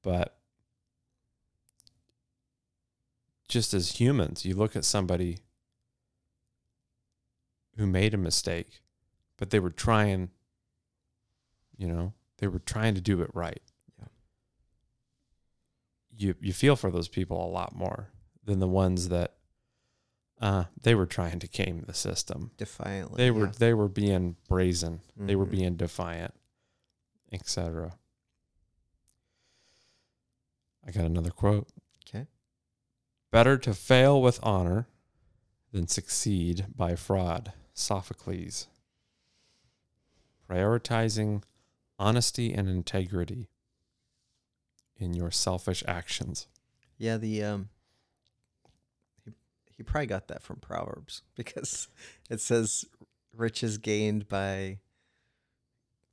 [0.04, 0.38] but
[3.48, 5.40] just as humans, you look at somebody
[7.76, 8.82] who made a mistake,
[9.38, 10.30] but they were trying,
[11.76, 13.62] you know, they were trying to do it right.
[16.20, 18.10] You you feel for those people a lot more
[18.44, 19.36] than the ones that
[20.42, 22.52] uh, they were trying to game the system.
[22.58, 23.18] Defiantly.
[23.18, 23.52] They were yeah.
[23.58, 25.00] they were being brazen.
[25.18, 25.52] They were Mhm.
[25.52, 26.34] being defiant,
[27.32, 27.98] etc.
[30.86, 31.68] I got another quote.
[32.08, 32.28] Okay.
[33.32, 34.88] Better to fail with honor
[35.72, 37.54] than succeed by fraud.
[37.74, 38.68] Sophocles.
[40.50, 41.44] Prioritizing
[41.98, 43.48] honesty and integrity
[45.00, 46.48] in your selfish actions.
[46.98, 47.70] Yeah, the um
[49.26, 49.32] he,
[49.78, 51.88] he probably got that from Proverbs because
[52.30, 52.86] it says
[53.36, 54.78] riches gained by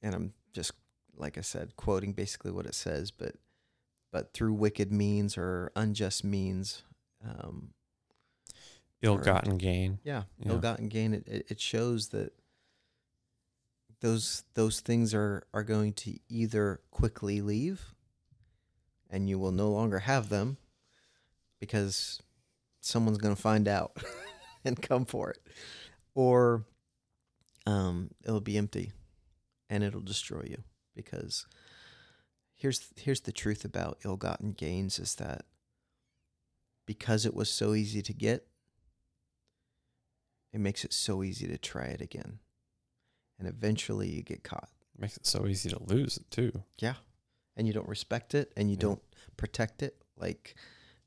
[0.02, 0.72] and I'm just
[1.16, 3.34] like I said quoting basically what it says but
[4.12, 6.82] but through wicked means or unjust means
[7.24, 7.70] um
[9.02, 9.98] Ill-gotten gain.
[10.04, 10.52] yeah, Yeah.
[10.52, 12.32] ill-gotten gain it, it, it shows that
[14.00, 17.94] those those things are are going to either quickly leave
[19.10, 20.56] and you will no longer have them
[21.60, 22.20] because
[22.80, 23.96] someone's going to find out
[24.64, 25.38] and come for it
[26.14, 26.64] or
[27.66, 28.92] um it'll be empty
[29.68, 30.62] and it'll destroy you
[30.94, 31.46] because
[32.54, 35.42] here's here's the truth about ill-gotten gains is that
[36.86, 38.46] because it was so easy to get
[40.56, 42.38] it makes it so easy to try it again.
[43.38, 44.70] And eventually you get caught.
[44.94, 46.62] it Makes it so easy to lose it too.
[46.78, 46.94] Yeah.
[47.56, 48.80] And you don't respect it and you Yeah.
[48.82, 49.02] don't
[49.36, 50.54] protect it like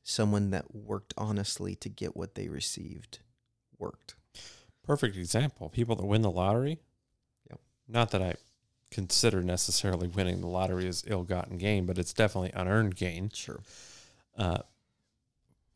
[0.04, 3.20] someone that worked honestly to get what they received
[3.78, 4.16] worked.
[4.84, 5.70] Perfect example.
[5.70, 6.80] People that win the lottery.
[7.50, 7.60] Yep.
[7.88, 8.36] Not that I
[8.90, 13.30] consider necessarily winning the lottery as ill-gotten gain, but it's definitely unearned gain.
[13.30, 13.62] Sure.
[14.36, 14.64] Uh,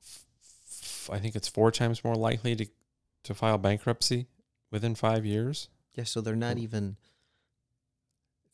[0.02, 0.26] f-
[0.68, 2.66] f- I think it's four times more likely to
[3.24, 4.28] to file bankruptcy
[4.72, 5.70] within five years.
[5.94, 6.98] Yeah, so they're not even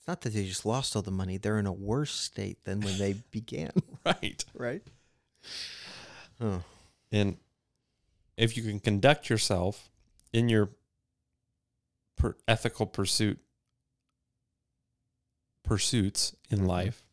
[0.10, 2.98] not that they just lost all the money; they're in a worse state than when
[2.98, 3.72] they began.
[4.04, 4.44] Right.
[4.56, 4.82] Right.
[6.42, 6.64] Oh.
[7.12, 7.38] And
[8.36, 9.92] if you can conduct yourself
[10.34, 10.72] in your
[12.18, 13.40] per ethical pursuit
[15.64, 16.68] pursuits in Mhm.
[16.68, 17.04] life,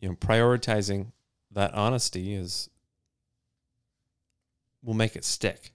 [0.00, 1.12] you know, prioritizing
[1.50, 2.70] that honesty is
[4.82, 5.74] will make it stick,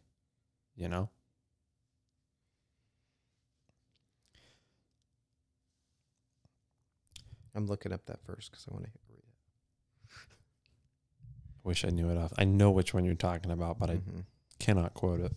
[0.75, 1.09] you know?
[7.59, 9.23] I'm looking up that verse because I want to read it.
[11.65, 12.31] I Wish I knew it off.
[12.37, 13.93] I know which one you're talking about, but it.
[13.93, 14.19] I mm-hmm.
[14.59, 15.33] cannot quote it.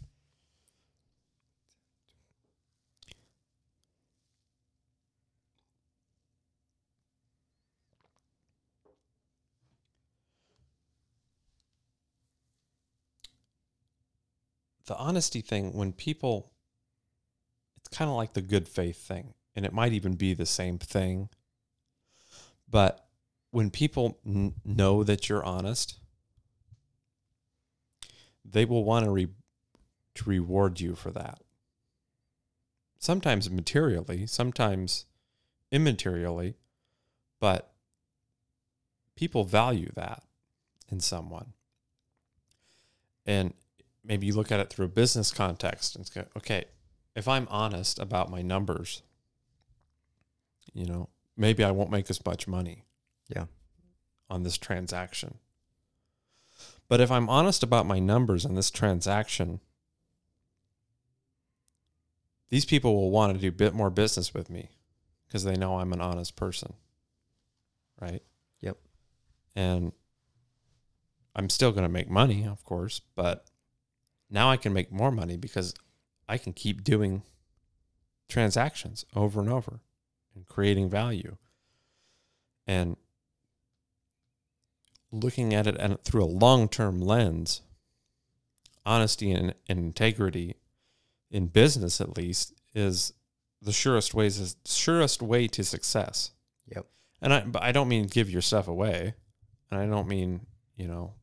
[14.86, 16.52] The honesty thing, when people,
[17.78, 20.78] it's kind of like the good faith thing, and it might even be the same
[20.78, 21.28] thing.
[22.72, 23.06] But
[23.50, 25.98] when people n- know that you're honest,
[28.44, 29.28] they will want to re-
[30.14, 31.40] to reward you for that.
[32.98, 35.04] Sometimes materially, sometimes
[35.70, 36.54] immaterially,
[37.40, 37.72] but
[39.16, 40.22] people value that
[40.90, 41.52] in someone.
[43.26, 43.52] And
[44.02, 46.64] maybe you look at it through a business context and go, okay,
[47.14, 49.02] if I'm honest about my numbers,
[50.72, 52.84] you know, maybe I won't make as much money.
[53.28, 53.46] Yeah.
[54.28, 55.38] On this transaction.
[56.88, 59.60] But if I'm honest about my numbers in this transaction,
[62.50, 64.70] these people will want to do a bit more business with me
[65.26, 66.74] because they know I'm an honest person.
[68.00, 68.22] Right?
[68.60, 68.76] Yep.
[69.56, 69.92] And
[71.34, 73.46] I'm still going to make money, of course, but
[74.28, 75.74] now I can make more money because
[76.28, 77.22] I can keep doing
[78.28, 79.80] transactions over and over
[80.34, 81.36] and creating value.
[82.66, 82.96] And
[85.10, 87.62] looking at it and through a long-term lens,
[88.84, 90.56] honesty and, and integrity
[91.30, 93.12] in business at least is
[93.60, 96.32] the surest ways surest way to success.
[96.74, 96.86] Yep.
[97.20, 99.14] And I but I don't mean give your stuff away.
[99.70, 101.14] And I don't mean, you know,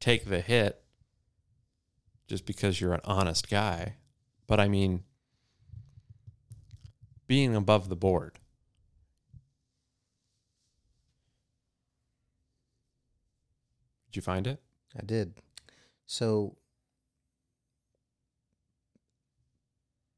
[0.00, 0.82] take the hit
[2.28, 3.96] just because you're an honest guy.
[4.46, 5.02] But I mean
[7.26, 8.38] being above the board.
[14.12, 14.60] Did you find it?
[14.94, 15.34] I did.
[16.04, 16.56] So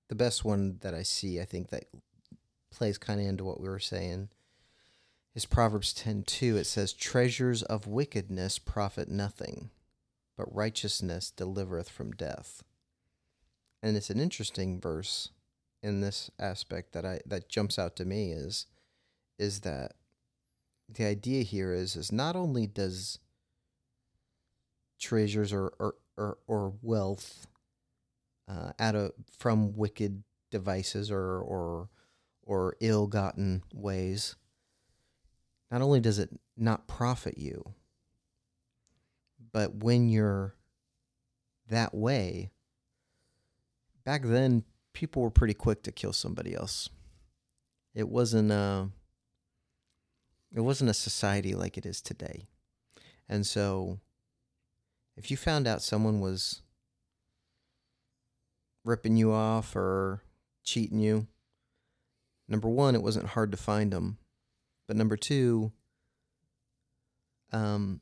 [0.08, 1.84] the best one that I see, I think that
[2.72, 4.30] plays kind of into what we were saying,
[5.36, 6.56] is Proverbs ten two.
[6.56, 9.70] It says, "Treasures of wickedness profit nothing,
[10.36, 12.64] but righteousness delivereth from death."
[13.80, 15.30] And it's an interesting verse
[15.84, 18.66] in this aspect that I that jumps out to me is
[19.38, 19.92] is that
[20.88, 23.20] the idea here is is not only does
[25.04, 27.46] treasures or or, or, or wealth
[28.48, 31.88] uh, out of from wicked devices or or
[32.42, 34.36] or ill-gotten ways
[35.70, 37.64] not only does it not profit you
[39.52, 40.54] but when you're
[41.68, 42.50] that way
[44.04, 46.88] back then people were pretty quick to kill somebody else.
[47.94, 48.88] It wasn't a
[50.54, 52.46] it wasn't a society like it is today.
[53.28, 53.98] And so
[55.16, 56.62] if you found out someone was
[58.84, 60.22] ripping you off or
[60.62, 61.26] cheating you,
[62.48, 64.18] number one, it wasn't hard to find them.
[64.86, 65.72] But number two,
[67.52, 68.00] um,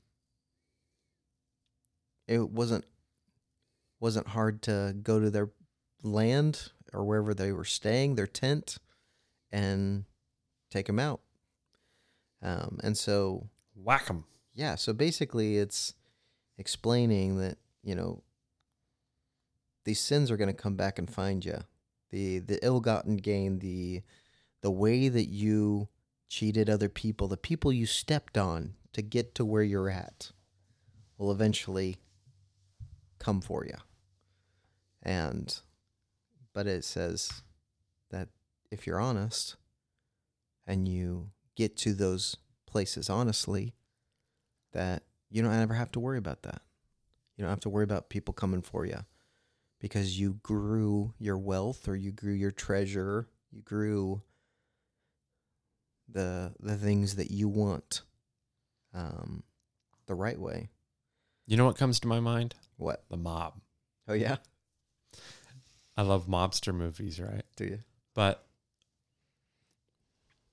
[2.26, 2.84] it wasn't
[4.00, 5.50] wasn't hard to go to their
[6.02, 8.78] land or wherever they were staying, their tent,
[9.52, 10.04] and
[10.70, 11.20] take them out.
[12.42, 14.24] Um, and so whack them.
[14.54, 15.94] yeah, so basically it's
[16.62, 18.22] explaining that, you know,
[19.84, 21.58] these sins are going to come back and find you.
[22.10, 24.02] The the ill-gotten gain, the
[24.60, 25.88] the way that you
[26.28, 30.30] cheated other people, the people you stepped on to get to where you're at
[31.18, 31.96] will eventually
[33.18, 33.78] come for you.
[35.02, 35.58] And
[36.52, 37.42] but it says
[38.10, 38.28] that
[38.70, 39.56] if you're honest
[40.64, 42.36] and you get to those
[42.66, 43.74] places honestly,
[44.72, 45.02] that
[45.32, 46.62] you don't ever have to worry about that.
[47.36, 48.98] You don't have to worry about people coming for you
[49.80, 54.22] because you grew your wealth or you grew your treasure, you grew
[56.08, 58.02] the the things that you want
[58.94, 59.42] um,
[60.06, 60.68] the right way.
[61.46, 62.54] You know what comes to my mind?
[62.76, 63.04] What?
[63.08, 63.54] The mob.
[64.06, 64.36] Oh yeah,
[65.96, 67.44] I love mobster movies, right?
[67.56, 67.78] do you?
[68.14, 68.44] But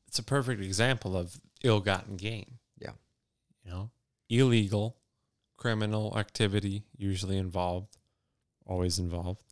[0.07, 2.57] it's a perfect example of ill-gotten gain.
[2.79, 2.91] Yeah.
[3.63, 3.89] You know,
[4.29, 4.97] illegal,
[5.57, 7.97] criminal activity usually involved,
[8.65, 9.43] always involved.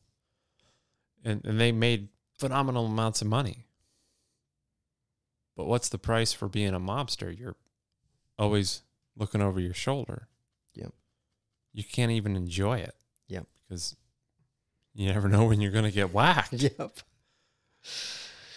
[1.23, 3.65] And and they made phenomenal amounts of money.
[5.55, 7.37] But what's the price for being a mobster?
[7.37, 7.55] You're
[8.37, 8.83] always
[9.15, 10.27] looking over your shoulder.
[10.75, 10.93] Yep.
[11.73, 12.95] You can't even enjoy it.
[13.27, 13.47] Yep.
[13.67, 13.95] Because
[14.93, 16.53] you never know when you're going to get whacked.
[16.77, 16.99] Yep.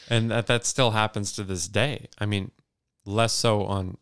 [0.09, 2.09] And that, that still happens to this day.
[2.18, 2.51] I mean,
[3.05, 3.97] less so on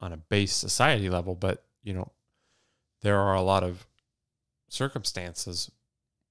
[0.00, 2.12] on a base society level, but you know,
[3.02, 3.86] there are a lot of
[4.68, 5.70] circumstances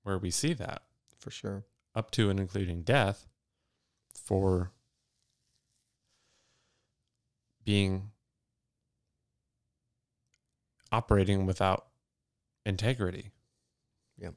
[0.03, 0.84] where we see that
[1.20, 1.63] For sure.
[1.95, 3.28] up to and including death
[4.13, 4.72] for
[7.65, 8.11] being
[10.91, 11.88] operating without
[12.65, 13.32] integrity.
[14.18, 14.34] Yep.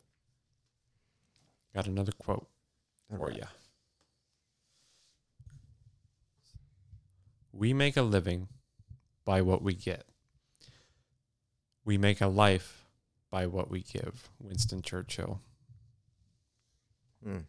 [1.75, 2.49] Got another quote
[3.11, 3.37] All for right.
[3.37, 3.43] you.
[7.53, 8.49] We make a living
[9.31, 10.07] by what we get.
[11.85, 12.85] We make a life
[13.31, 14.29] by what we give.
[14.41, 15.41] Winston Churchill.
[17.25, 17.45] Mm.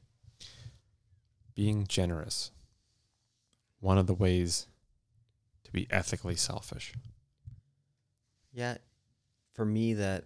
[1.55, 2.51] Being generous.
[3.79, 4.67] One of the ways
[5.63, 6.93] to be ethically selfish.
[8.53, 8.77] Yeah,
[9.55, 10.25] for me that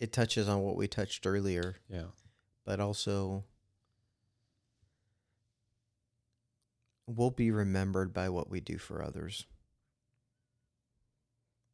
[0.00, 2.06] it touches on what we touched earlier, Yeah.
[2.64, 3.44] but also
[7.06, 9.46] we'll be remembered by what we do for others.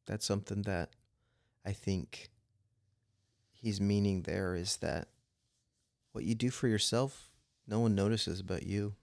[0.07, 0.91] That's something that
[1.65, 2.31] I think
[3.53, 5.09] he's meaning there is that
[6.13, 7.31] what you do for yourself,
[7.67, 8.95] no one notices but you.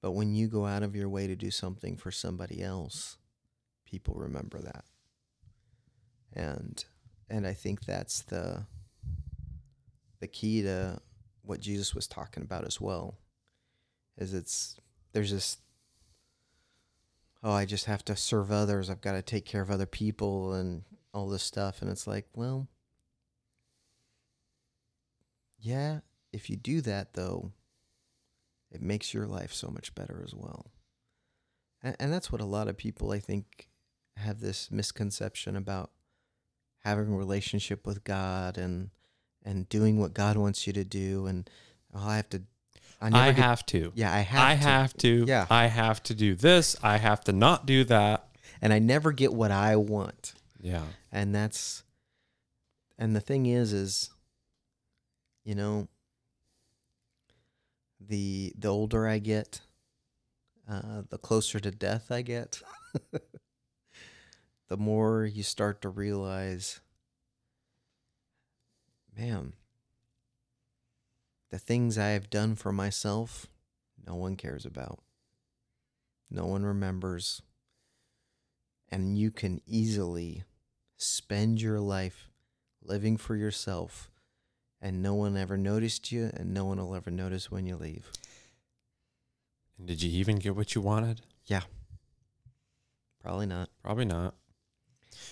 [0.00, 3.16] But when you go out of your way to do something for somebody else,
[3.84, 4.84] people remember that.
[6.32, 6.84] And
[7.30, 8.66] and I think that's the
[10.20, 11.00] the key to
[11.42, 13.18] what Jesus was talking about as well.
[14.18, 14.76] Is it's
[15.12, 15.58] there's this
[17.44, 20.54] oh, I just have to serve others, I've got to take care of other people
[20.54, 20.82] and
[21.12, 21.82] all this stuff.
[21.82, 22.68] And it's like, well,
[25.60, 26.00] yeah,
[26.32, 27.52] if you do that though,
[28.72, 30.72] it makes your life so much better as well.
[31.82, 33.68] And, and that's what a lot of people I think
[34.16, 35.90] have this misconception about
[36.80, 38.90] having a relationship with God and
[39.44, 41.26] and doing what God wants you to do.
[41.26, 41.48] And
[41.94, 42.42] oh, I have to
[43.00, 43.92] I I, have to.
[43.94, 44.60] yeah, I have to I to.
[44.60, 45.24] have to.
[45.28, 45.46] Yeah.
[45.50, 46.76] I have to do this.
[46.82, 48.26] I have to not do that.
[48.62, 50.32] and I never get what I want.
[50.60, 50.84] Yeah.
[51.12, 51.82] and that's
[52.98, 54.08] and the thing is is
[55.44, 55.88] you know
[58.00, 59.60] the the older i get
[60.70, 62.62] uh the closer to death i get
[64.68, 66.80] the more you start to realize
[69.16, 69.52] man
[71.54, 73.46] the things i have done for myself
[74.04, 74.98] no one cares about
[76.28, 77.42] no one remembers
[78.90, 80.42] and you can easily
[80.96, 82.28] spend your life
[82.82, 84.10] living for yourself
[84.82, 88.10] and no one ever noticed you and no one will ever notice when you leave
[89.78, 91.20] And did you even get what you wanted?
[91.46, 91.62] Yeah.
[93.22, 94.34] Probably not Probably not.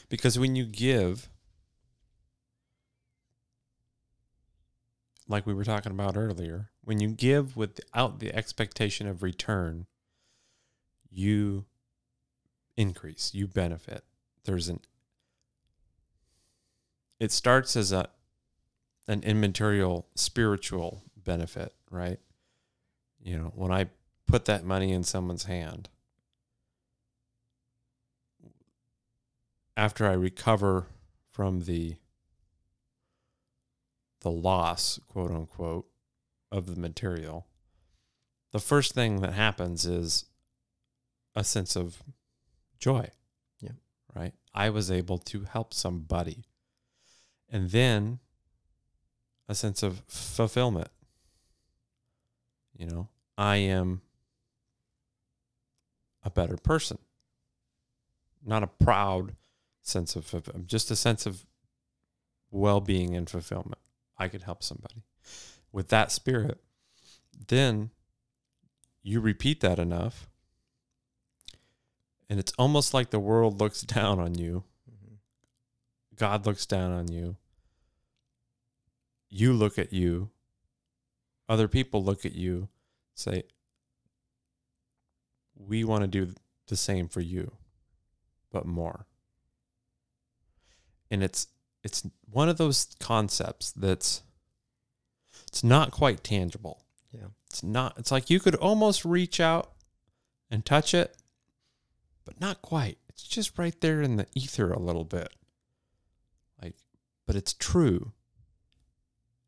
[0.08, 1.28] Because when you give,
[5.28, 9.86] like we were talking about earlier, when you give without the expectation of return,
[11.10, 11.64] you
[12.76, 14.04] increase, you benefit.
[14.44, 14.80] There's an
[17.20, 18.08] it starts as a
[19.06, 22.18] an immaterial spiritual benefit, right?
[23.22, 23.86] You know, when I
[24.26, 25.88] put that money in someone's hand,
[29.76, 30.86] after I recover
[31.30, 31.96] from the
[34.22, 35.86] the loss, quote unquote,
[36.50, 37.46] of the material,
[38.52, 40.26] the first thing that happens is
[41.34, 42.02] a sense of
[42.78, 43.08] joy.
[43.60, 43.72] Yeah.
[44.14, 44.34] Right?
[44.54, 46.44] I was able to help somebody.
[47.50, 48.18] And then
[49.48, 50.88] a sense of fulfillment.
[52.74, 54.02] You know, I am
[56.22, 56.98] a better person.
[58.44, 59.36] Not a proud
[59.82, 61.46] sense of just a sense of
[62.50, 63.80] well-being and fulfillment.
[64.22, 65.02] I could help somebody
[65.72, 66.60] with that spirit.
[67.48, 67.90] Then
[69.02, 70.28] you repeat that enough,
[72.30, 74.62] and it's almost like the world looks down on you.
[74.88, 75.14] Mm-hmm.
[76.14, 77.36] God looks down on you.
[79.28, 80.30] You look at you.
[81.48, 82.68] Other people look at you,
[83.16, 83.42] say,
[85.56, 86.32] We want to do
[86.68, 87.50] the same for you,
[88.52, 89.06] but more.
[91.10, 91.48] And it's
[91.82, 94.22] it's one of those concepts that's
[95.46, 96.82] it's not quite tangible.
[97.12, 97.28] Yeah.
[97.50, 97.98] It's not.
[97.98, 99.72] It's like you could almost reach out
[100.50, 101.16] and touch it,
[102.24, 102.98] but not quite.
[103.08, 105.28] It's just right there in the ether a little bit.
[106.62, 106.76] Like,
[107.26, 108.12] but it's true.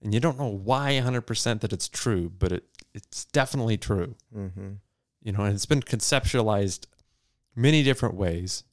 [0.02, 2.64] And you don't know why 100% that it's true, but it
[2.94, 4.14] it's definitely true.
[4.34, 4.72] Mm-hmm.
[5.22, 6.86] You know, and it's been conceptualized
[7.56, 8.64] many different ways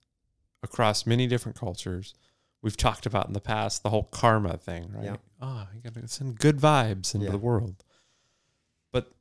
[0.62, 2.14] across many different cultures.
[2.62, 5.04] We've talked about in the past the whole karma thing, right?
[5.06, 5.16] Yeah.
[5.42, 7.32] Oh, you got to send good vibes into Yeah.
[7.32, 7.84] the world.
[8.92, 9.12] But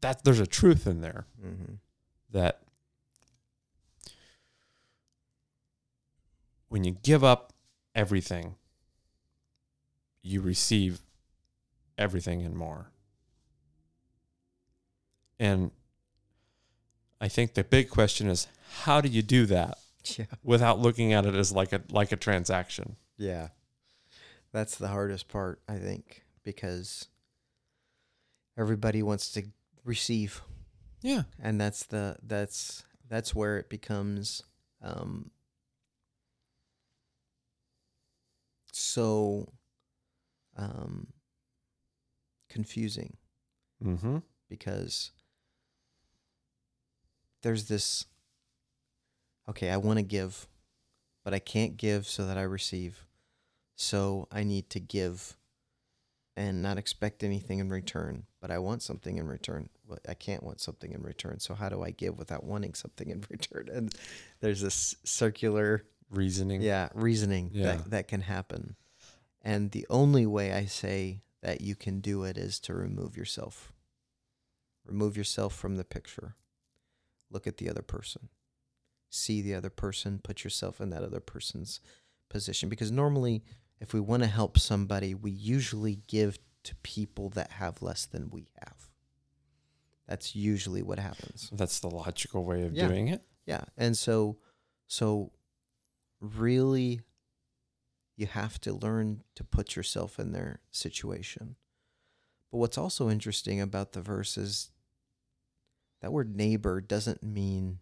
[0.00, 1.74] that there's a truth in there Mm-hmm.
[2.32, 2.60] that
[6.68, 7.52] when you give up
[7.94, 8.56] everything,
[10.22, 11.00] you receive
[11.96, 12.90] everything and more.
[15.40, 15.70] And
[17.20, 18.48] I think the big question is
[18.82, 19.78] how do you do that
[20.18, 20.26] Yeah.
[20.42, 22.96] without looking at it as like a like a transaction?
[23.16, 23.48] Yeah.
[24.52, 27.08] That's the hardest part, I think, because
[28.56, 29.42] everybody wants to
[29.84, 30.42] receive
[31.02, 31.22] Yeah.
[31.40, 34.42] and that's the that's that's where it becomes
[34.82, 35.30] um
[38.72, 39.48] so
[40.56, 41.08] um
[42.48, 43.16] confusing
[43.84, 44.18] Mm-hmm.
[44.48, 45.12] because
[47.42, 48.06] there's this
[49.48, 50.46] okay, I want to give,
[51.24, 53.06] but I can't give so that I receive.
[53.76, 55.36] So I need to give
[56.36, 59.68] and not expect anything in return, but I want something in return.
[59.88, 61.40] But I can't want something in return.
[61.40, 63.68] So how do I give without wanting something in return?
[63.72, 63.94] And
[64.40, 66.62] there's this circular Reasoning.
[66.62, 67.64] yeah reasoning Yeah.
[67.76, 68.76] that that can happen
[69.42, 73.74] and the only way i say that you can do it is to remove yourself
[74.86, 76.34] remove yourself from the picture
[77.30, 78.30] look at the other person
[79.10, 81.80] see the other person put yourself in that other person's
[82.28, 83.42] position because normally
[83.80, 88.28] if we want to help somebody we usually give to people that have less than
[88.30, 88.88] we have
[90.06, 92.88] that's usually what happens That's the logical way of Yeah.
[92.88, 93.22] doing it.
[93.46, 93.64] yeah.
[93.76, 94.38] And so
[94.86, 95.32] so
[96.20, 97.00] really
[98.16, 101.56] you have to learn to put yourself in their situation.
[102.50, 104.70] But what's also interesting about the verse is
[106.00, 107.78] that word neighbor doesn't mean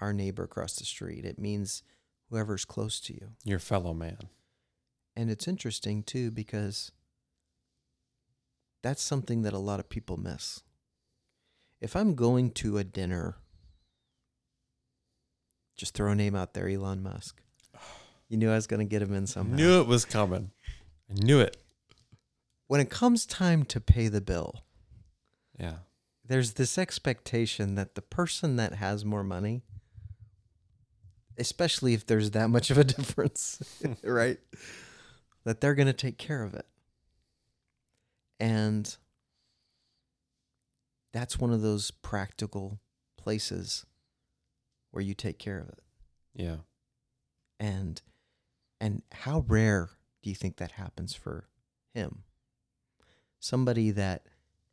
[0.00, 1.24] our neighbor across the street.
[1.24, 1.82] It means
[2.30, 3.30] whoever's close to you.
[3.44, 4.18] Your fellow man.
[5.16, 6.92] And it's interesting too because
[8.82, 10.62] that's something that a lot of people miss.
[11.80, 13.36] If I'm going to a dinner,
[15.76, 17.40] just throw a name out there, Elon Musk.
[18.28, 19.54] You knew I was going to get him in somehow.
[19.54, 20.50] Knew it was coming.
[21.08, 21.56] I knew it.
[22.66, 24.64] When it comes time to pay the bill,
[25.56, 25.76] Yeah.
[26.24, 29.62] there's this expectation that the person that has more money,
[31.38, 33.92] especially if there's that much of a difference, hmm.
[34.08, 34.38] right?
[35.44, 36.66] That they're going to take care of it.
[38.38, 38.94] And
[41.12, 42.78] that's one of those practical
[43.16, 43.86] places
[44.90, 45.80] where you take care of it.
[46.34, 46.56] Yeah.
[47.58, 48.00] And
[48.78, 49.90] and how rare
[50.22, 51.48] do you think that happens for
[51.94, 52.24] him?
[53.40, 54.26] Somebody that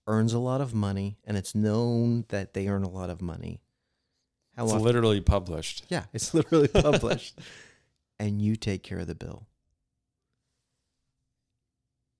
[0.05, 3.61] earns a lot of money and it's known that they earn a lot of money.
[4.55, 4.85] How it's often?
[4.85, 5.85] literally published.
[5.89, 7.39] yeah, it's literally published.
[8.19, 9.47] and you take care of the bill.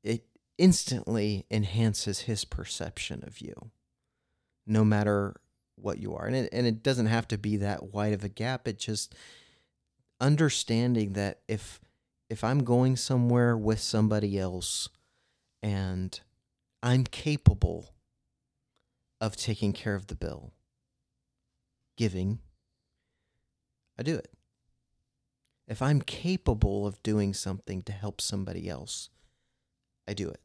[0.03, 0.25] It
[0.57, 3.71] instantly enhances his perception of you,
[4.65, 5.35] no matter
[5.75, 6.25] what you are.
[6.25, 8.67] And it, and it doesn't have to be that wide of a gap.
[8.67, 9.15] It just
[10.19, 11.79] understanding that if
[12.29, 14.89] if I'm going somewhere with somebody else
[15.61, 16.19] and
[16.81, 17.93] I'm capable
[19.21, 20.51] of taking care of the bill,
[21.95, 22.39] giving,
[23.97, 24.29] I do it.
[25.67, 29.09] If I'm capable of doing something to help somebody else,
[30.07, 30.41] I do it.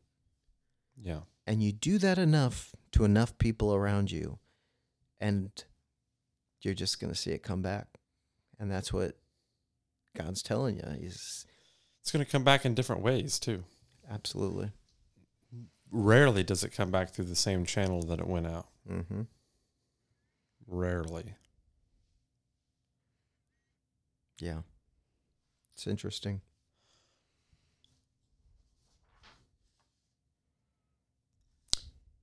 [1.00, 1.20] Yeah.
[1.46, 4.38] And you do that enough to enough people around you,
[5.18, 5.50] and
[6.60, 7.86] you're just going to see it come back.
[8.58, 9.16] And that's what
[10.16, 10.82] God's telling you.
[11.00, 11.46] He's
[12.00, 13.64] It's going to come back in different ways too.
[14.10, 14.70] absolutely.
[15.90, 18.68] Rarely does it come back through the same channel that it went out.
[18.90, 19.22] Mm-hmm.
[20.68, 21.34] Rarely.
[24.38, 24.60] Yeah.
[25.74, 26.42] It's interesting.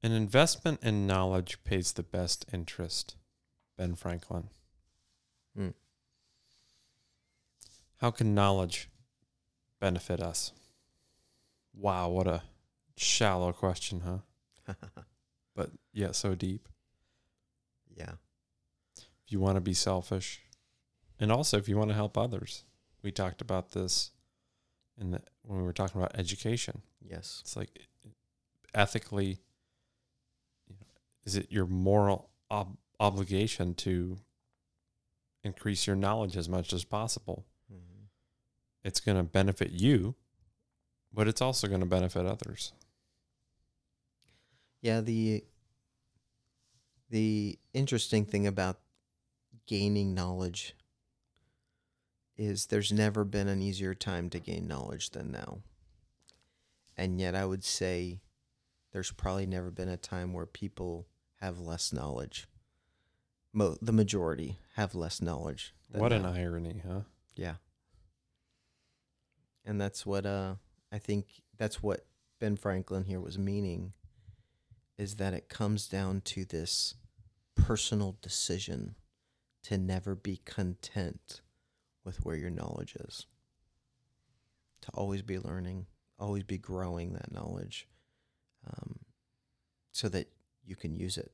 [0.03, 3.15] An investment in knowledge pays the best interest.
[3.77, 4.49] Ben Franklin.
[5.57, 5.73] Mm.
[7.97, 8.89] How can knowledge
[9.79, 10.51] benefit us?
[11.73, 12.43] Wow, what a
[12.95, 14.73] shallow question, huh?
[15.55, 16.67] But yet so deep.
[17.95, 18.11] yeah.
[19.25, 20.41] If you want to be selfish,
[21.19, 22.63] and also if you want to help others.
[23.01, 24.11] We talked about this
[24.99, 26.81] in the, when we were talking about education.
[27.01, 27.39] Yes.
[27.41, 27.87] It's like
[28.73, 29.39] ethically
[31.25, 34.17] is it your moral ob- obligation to
[35.43, 37.45] increase your knowledge as much as possible?
[37.71, 38.07] Mhm.
[38.83, 40.15] It's going to benefit you,
[41.11, 42.73] but it's also going to benefit others.
[44.81, 45.43] Yeah, the
[47.09, 48.79] the interesting thing about
[49.65, 50.75] gaining knowledge
[52.37, 55.59] is there's never been an easier time to gain knowledge than now.
[56.97, 58.19] And yet I would say
[58.91, 61.07] there's probably never been a time where people
[61.41, 62.47] have less knowledge.
[63.53, 65.73] Mo- the majority have less knowledge.
[65.91, 67.01] What an irony, huh?
[67.35, 67.55] Yeah.
[69.65, 70.55] And that's what uh
[70.91, 71.25] I think
[71.57, 72.05] that's what
[72.39, 73.93] Ben Franklin here was meaning
[74.97, 76.95] is that it comes down to this
[77.55, 78.95] personal decision
[79.65, 81.41] to never be content
[82.03, 83.25] with where your knowledge is.
[84.81, 85.87] To always be learning,
[86.19, 87.87] always be growing that knowledge
[88.67, 88.99] um,
[89.91, 90.27] so that
[90.63, 91.31] you can use it,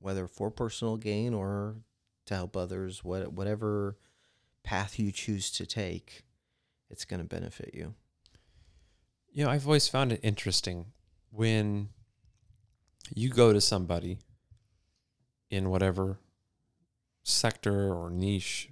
[0.00, 1.76] whether for personal gain or
[2.24, 3.98] to help others, what, whatever
[4.62, 6.22] path you choose to take,
[6.88, 7.94] it's going to benefit you.
[9.30, 10.86] You know, I've always found it interesting
[11.30, 11.90] when
[13.14, 14.18] you go to somebody
[15.50, 16.18] in whatever
[17.28, 18.70] sector or niche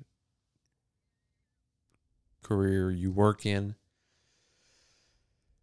[2.42, 3.74] career you work in,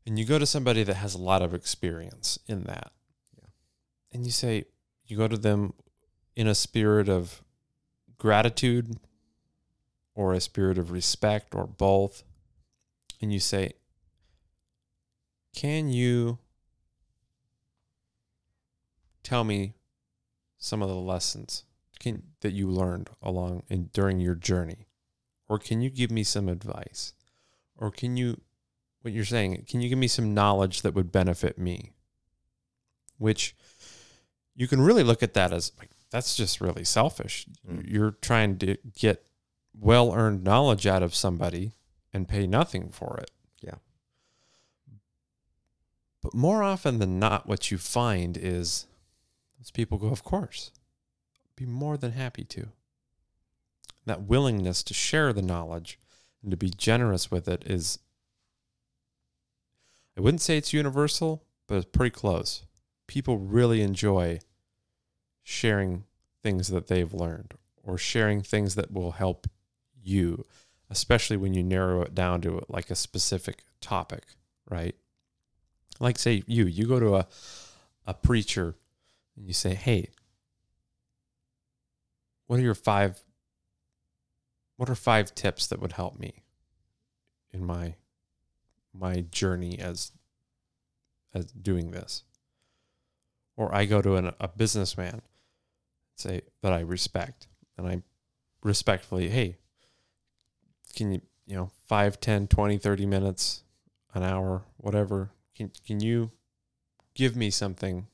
[0.05, 2.91] and you go to somebody that has a lot of experience in that.
[3.37, 3.47] Yeah.
[4.11, 4.65] And you say,
[5.05, 5.73] you go to them
[6.35, 7.41] in a spirit of
[8.17, 8.97] gratitude
[10.13, 12.23] or a spirit of respect or both.
[13.21, 13.73] And you say,
[15.55, 16.37] can you
[19.23, 19.73] tell me
[20.57, 21.63] some of the lessons
[22.03, 24.87] can, that you learned along and during your journey?
[25.47, 27.13] Or can you give me some advice?
[27.77, 28.41] Or can you,
[29.01, 31.93] what you're saying, can you give me some knowledge that would benefit me?
[33.17, 33.55] Which
[34.55, 37.47] you can really look at that as like, that's just really selfish.
[37.69, 37.89] Mm.
[37.89, 39.25] You're trying to get
[39.77, 41.71] well earned knowledge out of somebody
[42.13, 43.31] and pay nothing for it.
[43.61, 43.75] Yeah.
[46.21, 48.85] But more often than not, what you find is
[49.59, 50.71] those people go, Of course,
[51.55, 52.69] be more than happy to.
[54.05, 55.99] That willingness to share the knowledge
[56.41, 57.99] and to be generous with it is,
[60.17, 62.63] I wouldn't say it's universal, but it's pretty close.
[63.07, 64.39] People really enjoy
[65.43, 66.03] sharing
[66.41, 69.47] things that they've learned or sharing things that will help
[70.01, 70.45] you,
[70.89, 74.23] especially when you narrow it down to like a specific topic,
[74.69, 74.95] right?
[75.99, 77.27] Like say you, you go to a
[78.05, 78.75] a preacher
[79.35, 80.09] and you say, "Hey,
[82.47, 83.21] what are your five
[84.77, 86.43] what are five tips that would help me
[87.51, 87.95] in my
[88.93, 90.11] my journey as
[91.33, 92.23] as doing this?"
[93.55, 95.21] Or I go to an, a businessman
[96.15, 98.01] say that I respect and I
[98.63, 99.57] respectfully, "Hey,
[100.95, 103.63] can you, you know, 5, 10, 20, 30 minutes,
[104.13, 106.31] an hour, whatever, can can you
[107.13, 108.07] give me something?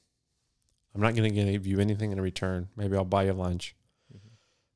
[0.94, 2.70] I'm not going to give you anything in return.
[2.76, 3.76] Maybe I'll buy you lunch.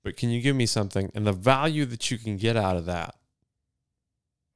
[0.04, 2.86] But can you give me something and the value that you can get out of
[2.86, 3.16] that?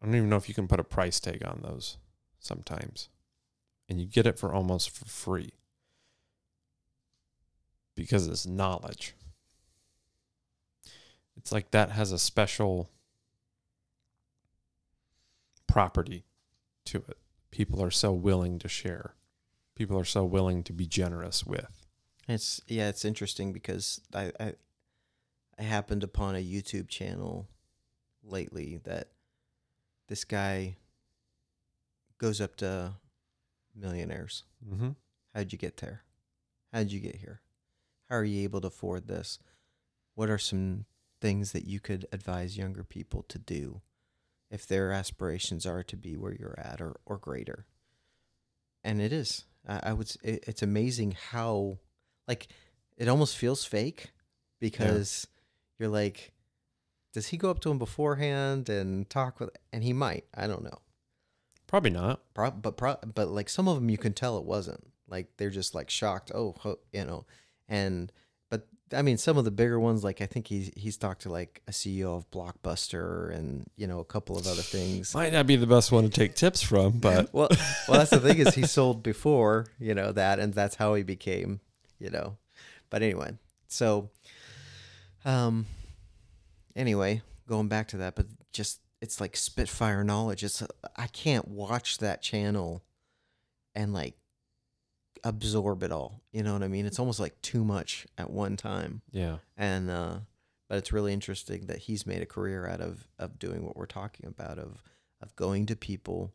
[0.02, 1.98] I don't even know if you can put a price tag on those
[2.40, 3.10] sometimes.
[3.90, 5.54] And you get it for almost for free.
[7.96, 9.16] Because it's knowledge.
[11.38, 12.90] It's like that has a special
[15.68, 16.26] property
[16.86, 17.18] to it.
[17.52, 19.16] People are so willing to share.
[19.76, 21.86] People are so willing to be generous with.
[22.28, 24.54] It's yeah, it's interesting because I, I
[25.60, 27.48] I happened upon a YouTube channel
[28.24, 29.10] lately that
[30.08, 30.78] this guy
[32.18, 32.94] goes up to
[33.76, 34.44] millionaires.
[34.68, 34.90] Mm-hmm.
[35.34, 36.04] How'd you get there?
[36.74, 37.42] How'd you get here?
[38.10, 39.40] How are you able to afford this?
[40.16, 40.86] What are some
[41.22, 43.82] things that you could advise younger people to do
[44.50, 47.66] if their aspirations are to be where you're at or, or greater?
[48.84, 49.46] And it is.
[49.68, 50.10] I, I would.
[50.24, 51.80] It, it's amazing how,
[52.28, 52.48] like,
[52.98, 54.12] it almost feels fake
[54.60, 55.28] because
[55.80, 56.34] you're like,
[57.14, 59.50] does he go up to him beforehand and talk with?
[59.72, 60.26] And he might.
[60.36, 60.80] I don't know.
[61.68, 62.22] Probably not.
[62.34, 65.50] Pro- but pro- but like some of them you can tell it wasn't like they're
[65.50, 67.26] just like shocked oh ho- you know
[67.68, 68.12] and
[68.50, 71.30] but i mean some of the bigger ones like i think he's he's talked to
[71.30, 75.48] like a ceo of blockbuster and you know a couple of other things Might not
[75.48, 77.50] be the best one to take tips from, but well
[77.88, 81.04] well that's the thing is he sold before you know that and that's how he
[81.04, 81.60] became
[82.00, 82.38] you know
[82.90, 83.32] but anyway
[83.68, 84.10] so
[85.28, 85.66] um
[86.76, 90.64] anyway going back to that but just it's like spitfire knowledge it's
[90.96, 92.84] i can't watch that channel
[93.76, 94.16] and like
[95.24, 96.22] absorb it all.
[96.32, 96.86] You know what I mean?
[96.86, 99.02] It's almost like too much at one time.
[99.12, 99.38] Yeah.
[99.56, 100.20] And uh,
[100.70, 103.86] but it's really interesting that he's made a career out of of doing what we're
[103.86, 104.82] talking about of
[105.22, 106.34] of going to people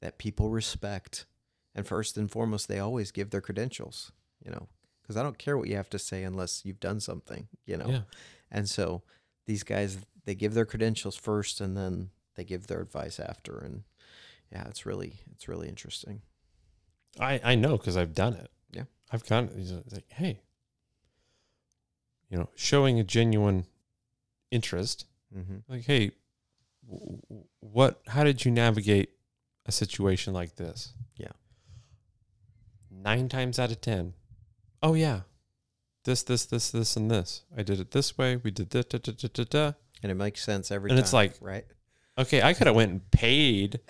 [0.00, 1.26] that people respect,
[1.74, 4.12] and first and foremost, they always give their credentials.
[4.44, 4.68] You know,
[5.10, 7.48] because I don't care what you have to say unless you've done something.
[7.66, 8.02] You know, Yeah.
[8.52, 9.02] and so
[9.46, 13.58] these guys they give their credentials first, and then they give their advice after.
[13.58, 13.82] And
[14.52, 16.22] yeah, it's really it's really interesting.
[17.18, 18.50] I, I know because I've done it.
[18.72, 18.84] Yeah.
[19.10, 20.42] I've gone, it's like, hey,
[22.28, 23.66] you know, showing a genuine
[24.52, 25.06] interest,
[25.36, 25.56] Mm-hmm.
[25.68, 26.12] like, hey,
[27.60, 29.10] what, how did you navigate
[29.66, 30.92] a situation like this?
[31.16, 31.32] Yeah.
[32.90, 34.14] Nine times out of 10,
[34.82, 35.20] oh, yeah,
[36.04, 37.42] this, this, this, this, and this.
[37.56, 38.36] I did it this way.
[38.36, 39.72] We did da, da, da, da, da, da.
[40.02, 40.98] And it makes sense every And time.
[40.98, 41.66] And it's like- right.
[42.18, 43.80] Okay, I could have went and paid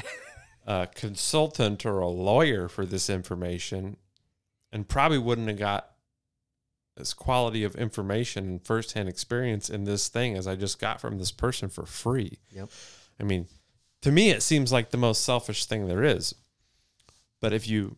[0.66, 3.96] a consultant or a lawyer for this information
[4.72, 5.90] and probably wouldn't have got
[6.96, 11.18] this quality of information and firsthand experience in this thing as I just got from
[11.18, 12.38] this person for free.
[12.50, 12.68] Yep.
[13.18, 13.46] I mean,
[14.02, 16.34] to me it seems like the most selfish thing there is.
[17.40, 17.96] But if you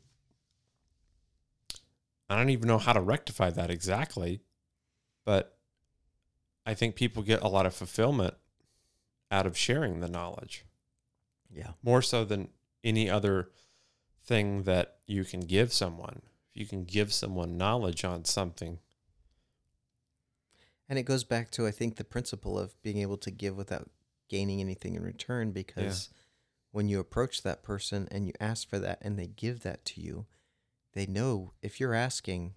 [2.32, 4.40] I don't even know how to rectify that exactly,
[5.24, 5.58] but
[6.64, 8.34] I think people get a lot of fulfillment
[9.30, 10.64] out of sharing the knowledge
[11.50, 11.72] Yeah.
[11.82, 12.50] more so than
[12.84, 13.50] any other
[14.24, 16.22] thing that you can give someone.
[16.50, 18.78] If you can give someone knowledge on something,
[20.88, 23.88] And it goes back to I think the principle of being able to give without
[24.28, 26.10] gaining anything in return because
[26.70, 30.00] when you approach that person and you ask for that and they give that to
[30.02, 30.26] you,
[30.92, 32.54] they know if you're asking,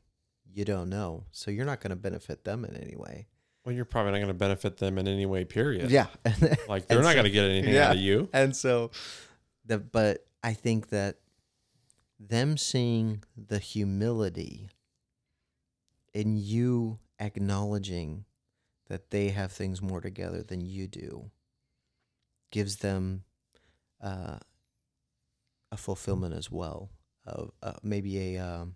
[0.52, 1.26] you don't know.
[1.32, 3.28] So you're not going to benefit them in any way.
[3.66, 5.90] well, you're probably not going to benefit them in any way, period.
[5.92, 6.08] Yeah.
[6.68, 7.90] Like they're not so- going to get anything yeah.
[7.90, 8.30] out of you.
[8.34, 8.92] and so
[9.66, 11.18] the but I think that
[12.20, 14.70] them seeing the humility
[16.14, 18.26] in you acknowledging
[18.88, 21.32] that they have things more together than you do
[22.52, 23.24] gives them
[24.02, 24.38] uh,
[25.72, 26.90] a fulfillment as well
[27.26, 28.76] of uh, maybe a um,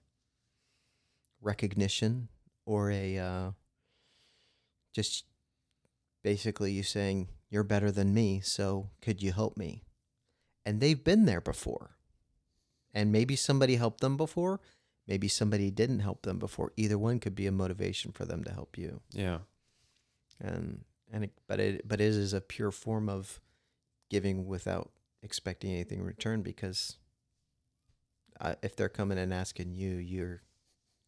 [1.41, 2.29] recognition
[2.65, 3.51] or a uh,
[4.93, 5.25] just
[6.23, 9.83] basically you saying you're better than me so could you help me?
[10.65, 11.95] And they've been there before.
[12.93, 14.59] And maybe somebody helped them before
[15.09, 16.71] maybe somebody didn't help them before.
[16.77, 19.01] Either one could be a motivation for them to help you.
[19.11, 19.39] Yeah.
[20.39, 23.41] and and it, but it but it is a pure form of
[24.09, 24.91] giving without
[25.23, 26.97] expecting anything in return because
[28.39, 30.41] uh, if they're coming and asking you you're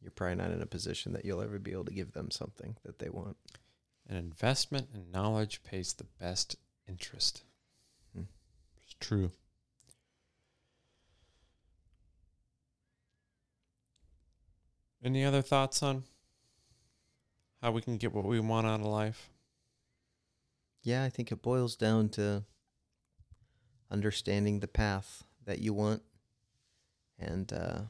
[0.02, 2.76] you're probably not in a position that you'll ever be able to give them something
[2.84, 3.38] that they want
[4.10, 6.56] An investment in knowledge pays the best
[6.88, 7.44] interest.
[8.16, 8.24] Hmm.
[8.82, 9.32] It's true.
[15.04, 16.04] Any other thoughts on
[17.62, 19.30] how we can get what we want out of life?
[20.84, 22.44] Yeah, I think it boils down to
[23.90, 26.02] understanding the path that you want.
[27.22, 27.82] And uh,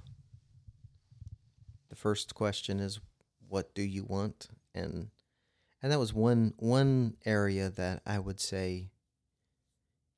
[1.90, 3.00] the first question is,
[3.48, 4.48] what do you want?
[4.76, 5.10] And
[5.82, 8.92] and that was one one area that I would say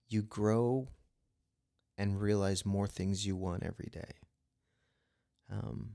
[0.09, 0.89] you grow
[1.97, 4.13] and realize more things you want every day.
[5.51, 5.93] Um,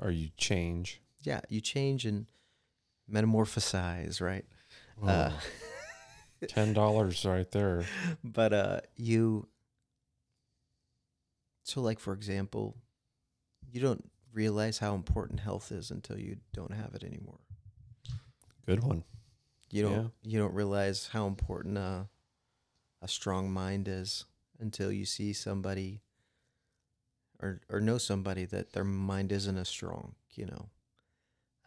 [0.00, 1.00] Or you change?
[1.24, 2.26] yeah, you change and
[3.10, 4.44] metamorphosize, right?
[5.02, 5.40] Uh, Oh,
[6.48, 7.84] Ten dollars right there.
[8.24, 9.46] but uh you
[11.62, 12.76] so like for example
[13.70, 17.40] you don't realize how important health is until you don't have it anymore
[18.66, 19.04] Good one.
[19.70, 20.08] you don't Yeah.
[20.22, 22.04] you don't realize how important uh,
[23.00, 24.24] a strong mind is
[24.60, 26.00] until you see somebody
[27.40, 30.68] or or know somebody that their mind isn't as strong you know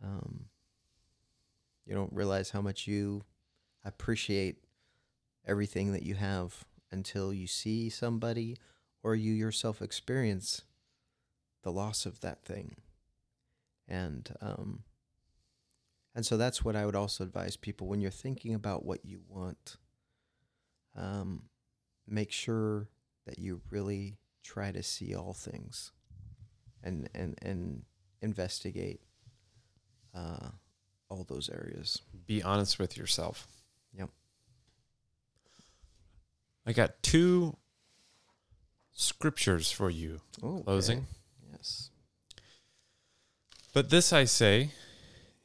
[0.03, 0.45] um
[1.85, 3.23] you don't realize how much you
[3.83, 4.57] appreciate
[5.45, 8.57] everything that you have until you see somebody
[9.05, 10.63] or you yourself experience
[11.61, 12.75] the loss of that thing
[13.87, 14.83] and um
[16.15, 19.21] and so that's what I would also advise people when you're thinking about what you
[19.29, 19.77] want
[20.97, 21.43] um
[22.07, 22.89] make sure
[23.27, 25.91] that you really try to see all things
[26.83, 27.83] and and and
[28.23, 29.01] investigate
[30.15, 30.49] uh
[31.09, 33.45] all those areas Be honest with yourself.
[33.95, 34.09] Yep.
[36.65, 37.55] I got two
[38.95, 40.21] scriptures for you.
[40.41, 41.05] oh Closing.
[41.51, 41.89] yes
[43.73, 44.71] But this I say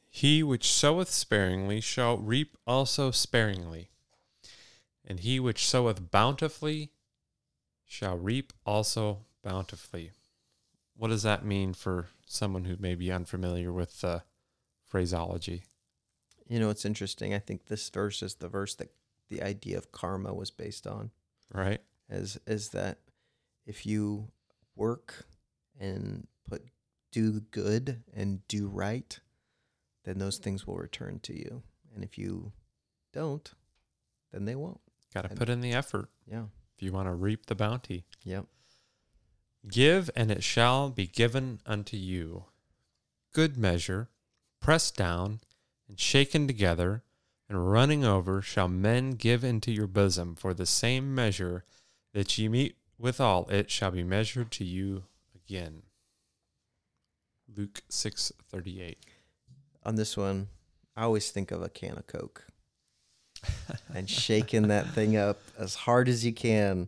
[0.09, 3.89] He which soweth sparingly shall reap also sparingly,
[5.05, 6.91] and he which soweth bountifully
[7.85, 10.11] shall reap also bountifully.
[10.95, 14.19] what does that mean for someone who may be unfamiliar with uh,
[14.85, 15.63] phraseology?
[16.47, 17.33] You know, it's interesting.
[17.33, 18.91] I think this verse is the verse that
[19.29, 21.11] the idea of karma was based on.
[21.53, 21.81] Right?
[22.09, 22.97] Is is that
[23.65, 24.29] if you
[24.75, 25.25] work
[25.79, 26.63] and put
[27.11, 29.19] do good and do right,
[30.05, 31.63] then those things will return to you.
[31.93, 32.53] And if you
[33.13, 33.51] don't,
[34.31, 34.79] then they won't.
[35.13, 36.45] Got to put in the effort Yeah.
[36.75, 38.05] if you want to reap the bounty.
[38.23, 38.45] Yep.
[39.69, 42.45] Give, and it shall be given unto you.
[43.33, 44.09] Good measure,
[44.59, 45.41] pressed down,
[45.87, 47.03] and shaken together,
[47.49, 50.35] and running over, shall men give into your bosom.
[50.35, 51.65] For the same measure
[52.13, 55.03] that ye meet withal, it shall be measured to you
[55.35, 55.83] again.
[57.53, 58.99] Luke six thirty eight.
[59.83, 60.47] On this one,
[60.95, 62.45] I always think of a can of Coke
[63.93, 66.87] and shaking that thing up as hard as you can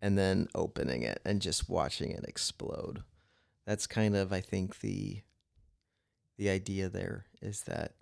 [0.00, 3.02] and then opening it and just watching it explode.
[3.66, 5.20] That's kind of I think the
[6.38, 7.92] the idea there is that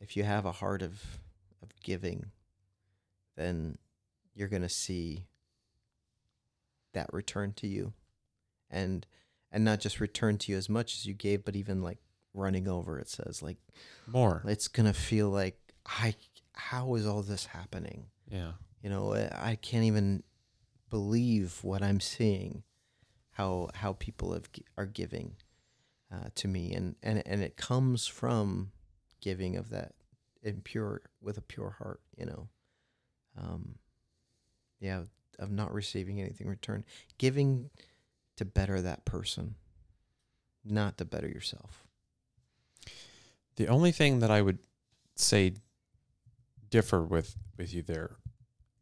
[0.00, 1.18] if you have a heart of
[1.62, 2.30] of giving
[3.36, 3.78] then
[4.34, 5.26] you're going to see
[6.98, 7.92] that return to you
[8.70, 9.06] and
[9.52, 11.98] and not just return to you as much as you gave but even like
[12.34, 13.56] running over it says like
[14.06, 14.42] More.
[14.46, 16.14] it's gonna feel like i
[16.54, 18.52] how is all this happening Yeah.
[18.82, 20.24] you know i can't even
[20.90, 22.62] believe what i'm seeing
[23.32, 25.36] how how people have, are giving
[26.12, 28.72] uh, to me and, and and it comes from
[29.20, 29.92] giving of that
[30.42, 32.48] impure with a pure heart you know
[33.40, 33.76] um
[34.80, 35.02] yeah
[35.38, 36.84] of not receiving anything in return
[37.18, 37.70] giving
[38.36, 39.54] to better that person
[40.64, 41.86] not to better yourself.
[43.56, 44.58] The only thing that I would
[45.16, 45.54] say
[46.70, 48.16] differ with with you there,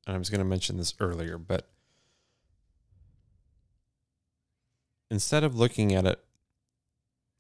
[0.07, 1.71] and I was going to mention this earlier, but
[5.11, 6.23] instead of looking at it,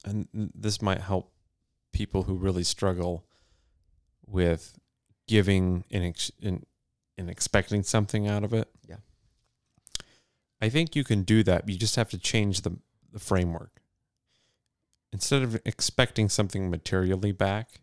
[0.04, 1.32] and this might help
[1.92, 3.26] people who really struggle
[4.26, 4.78] with
[5.26, 6.64] giving and ex- and,
[7.18, 8.68] and expecting something out of it.
[8.88, 8.96] Yeah.
[10.60, 11.68] I think you can do that.
[11.68, 12.78] You just have to change the
[13.12, 13.80] the framework
[15.16, 17.80] instead of expecting something materially back,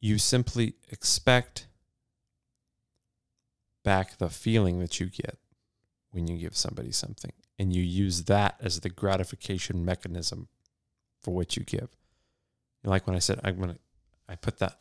[0.00, 1.66] you simply expect
[3.82, 5.38] back the feeling that you get
[6.10, 7.32] when you give somebody something.
[7.58, 10.48] And you use that as the gratification mechanism
[11.22, 11.88] for what you give.
[12.84, 13.78] Like when I said, I'm gonna,
[14.28, 14.78] I put that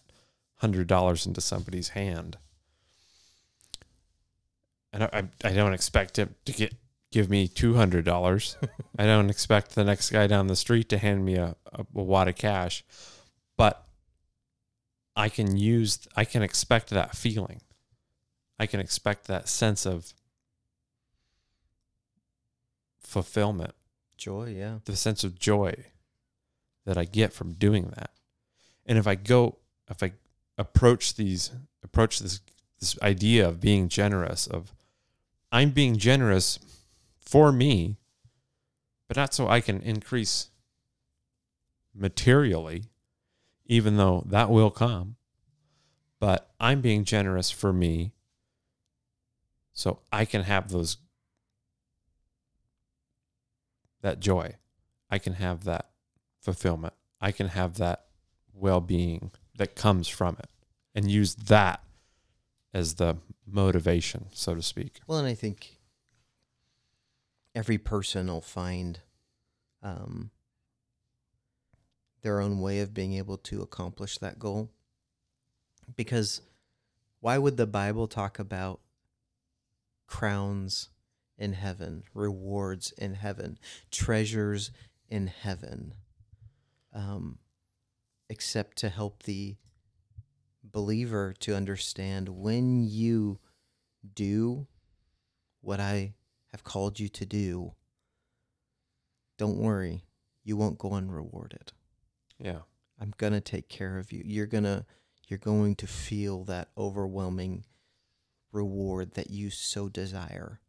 [0.57, 2.37] hundred dollars into somebody's hand,
[5.03, 6.75] I, I, I don't expect him to get
[7.11, 8.57] give me two hundred dollars.
[8.99, 12.03] I don't expect the next guy down the street to hand me a, a, a
[12.03, 12.83] wad of cash,
[13.57, 13.87] but
[15.15, 17.61] I can use, I can expect that feeling.
[18.59, 20.13] I can expect that sense of
[22.99, 23.75] fulfillment,
[24.17, 25.73] joy yeah the sense of joy
[26.85, 28.11] that I get from doing that.
[28.85, 29.57] And if I go,
[29.89, 30.13] if I
[30.57, 31.51] approach these,
[31.83, 32.41] approach this,
[32.79, 34.73] this idea of being generous, of
[35.55, 36.59] I'm being generous
[37.17, 37.95] for me,
[39.07, 40.49] but not so I can increase
[41.93, 42.83] materially,
[43.65, 45.15] even though that will come.
[46.19, 48.11] But I'm being generous for me
[49.71, 50.97] so I can have those
[54.01, 54.55] that joy.
[55.09, 55.89] I can have that
[56.41, 56.95] fulfillment.
[57.21, 58.07] I can have that
[58.53, 60.49] well-being that comes from it
[60.93, 61.81] and use that
[62.73, 63.15] as the
[63.45, 64.99] motivation, so to speak.
[65.07, 65.77] Well, and I think
[67.53, 68.99] every person will find
[69.81, 70.31] um,
[72.21, 74.71] their own way of being able to accomplish that goal.
[75.95, 76.41] Because
[77.19, 78.81] why would the Bible talk about
[80.07, 80.89] crowns
[81.37, 83.57] in heaven, rewards in heaven,
[83.91, 84.71] treasures
[85.09, 85.93] in heaven,
[86.93, 87.37] um,
[88.29, 89.57] except to help the
[90.75, 93.39] believer to understand when you
[94.13, 94.67] do
[95.61, 96.15] what I
[96.51, 97.73] have called you to do,
[99.37, 100.03] don't worry,
[100.43, 101.71] you won't go unrewarded.
[102.37, 102.59] Yeah.
[102.99, 104.21] I'm going to take care of you.
[104.25, 104.85] You're going to
[105.27, 107.63] you're going to feel that overwhelming
[108.51, 110.59] reward that you so desire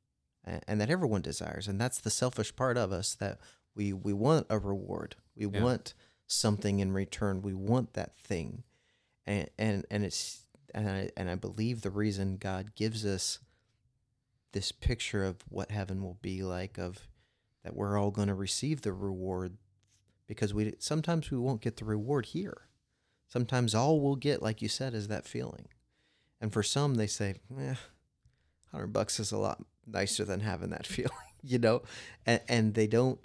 [0.44, 3.38] and, and that everyone desires and that's the selfish part of us that
[3.74, 5.16] we we want a reward.
[5.36, 5.62] We Yeah.
[5.64, 5.94] want
[6.28, 7.42] something in return.
[7.42, 8.62] We want that thing.
[9.26, 10.44] And and and it's
[10.74, 13.40] and I and I believe the reason God gives us
[14.52, 17.08] this picture of what heaven will be like of
[17.64, 19.56] that we're all going to receive the reward
[20.26, 22.62] because we sometimes we won't get the reward here.
[23.28, 25.66] Sometimes all we'll get, like you said, is that feeling.
[26.40, 27.74] And for some, they say, "Eh,
[28.70, 31.10] hundred bucks is a lot nicer than having that feeling."
[31.42, 31.82] you know,
[32.24, 33.18] and, and they don't,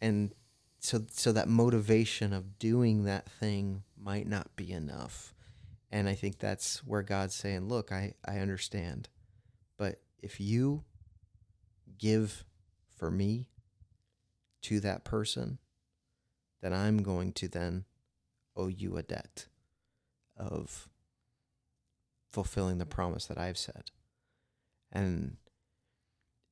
[0.00, 0.34] and
[0.80, 5.34] so so that motivation of doing that thing might not be enough,
[5.90, 9.08] and I think that's where God's saying, look, I I understand,
[9.76, 10.84] but if you
[11.98, 12.44] give
[12.96, 13.48] for me
[14.62, 15.58] to that person,
[16.62, 17.84] then I'm going to then
[18.56, 19.46] owe you a debt
[20.36, 20.88] of
[22.30, 23.90] fulfilling the promise that I've said.
[24.90, 25.36] And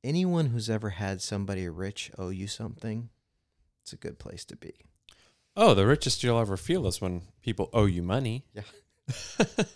[0.03, 3.09] anyone who's ever had somebody rich owe you something,
[3.83, 4.75] it's a good place to be.
[5.57, 8.45] Oh, the richest you'll ever feel is when people owe you money.
[8.55, 8.63] Yeah.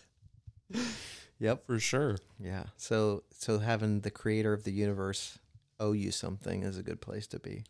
[1.41, 1.67] Yep.
[1.67, 2.19] For sure.
[2.41, 2.65] Yeah.
[2.77, 5.39] So so having the creator of the universe
[5.79, 7.65] owe you something is a good place to be.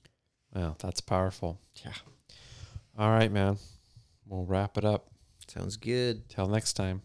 [0.54, 1.60] Well, that's powerful.
[1.84, 1.92] Yeah.
[2.98, 3.58] All right, man.
[4.26, 5.08] We'll wrap it up.
[5.46, 6.28] Sounds good.
[6.28, 7.02] Till next time.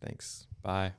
[0.00, 0.46] Thanks.
[0.62, 0.92] Bye.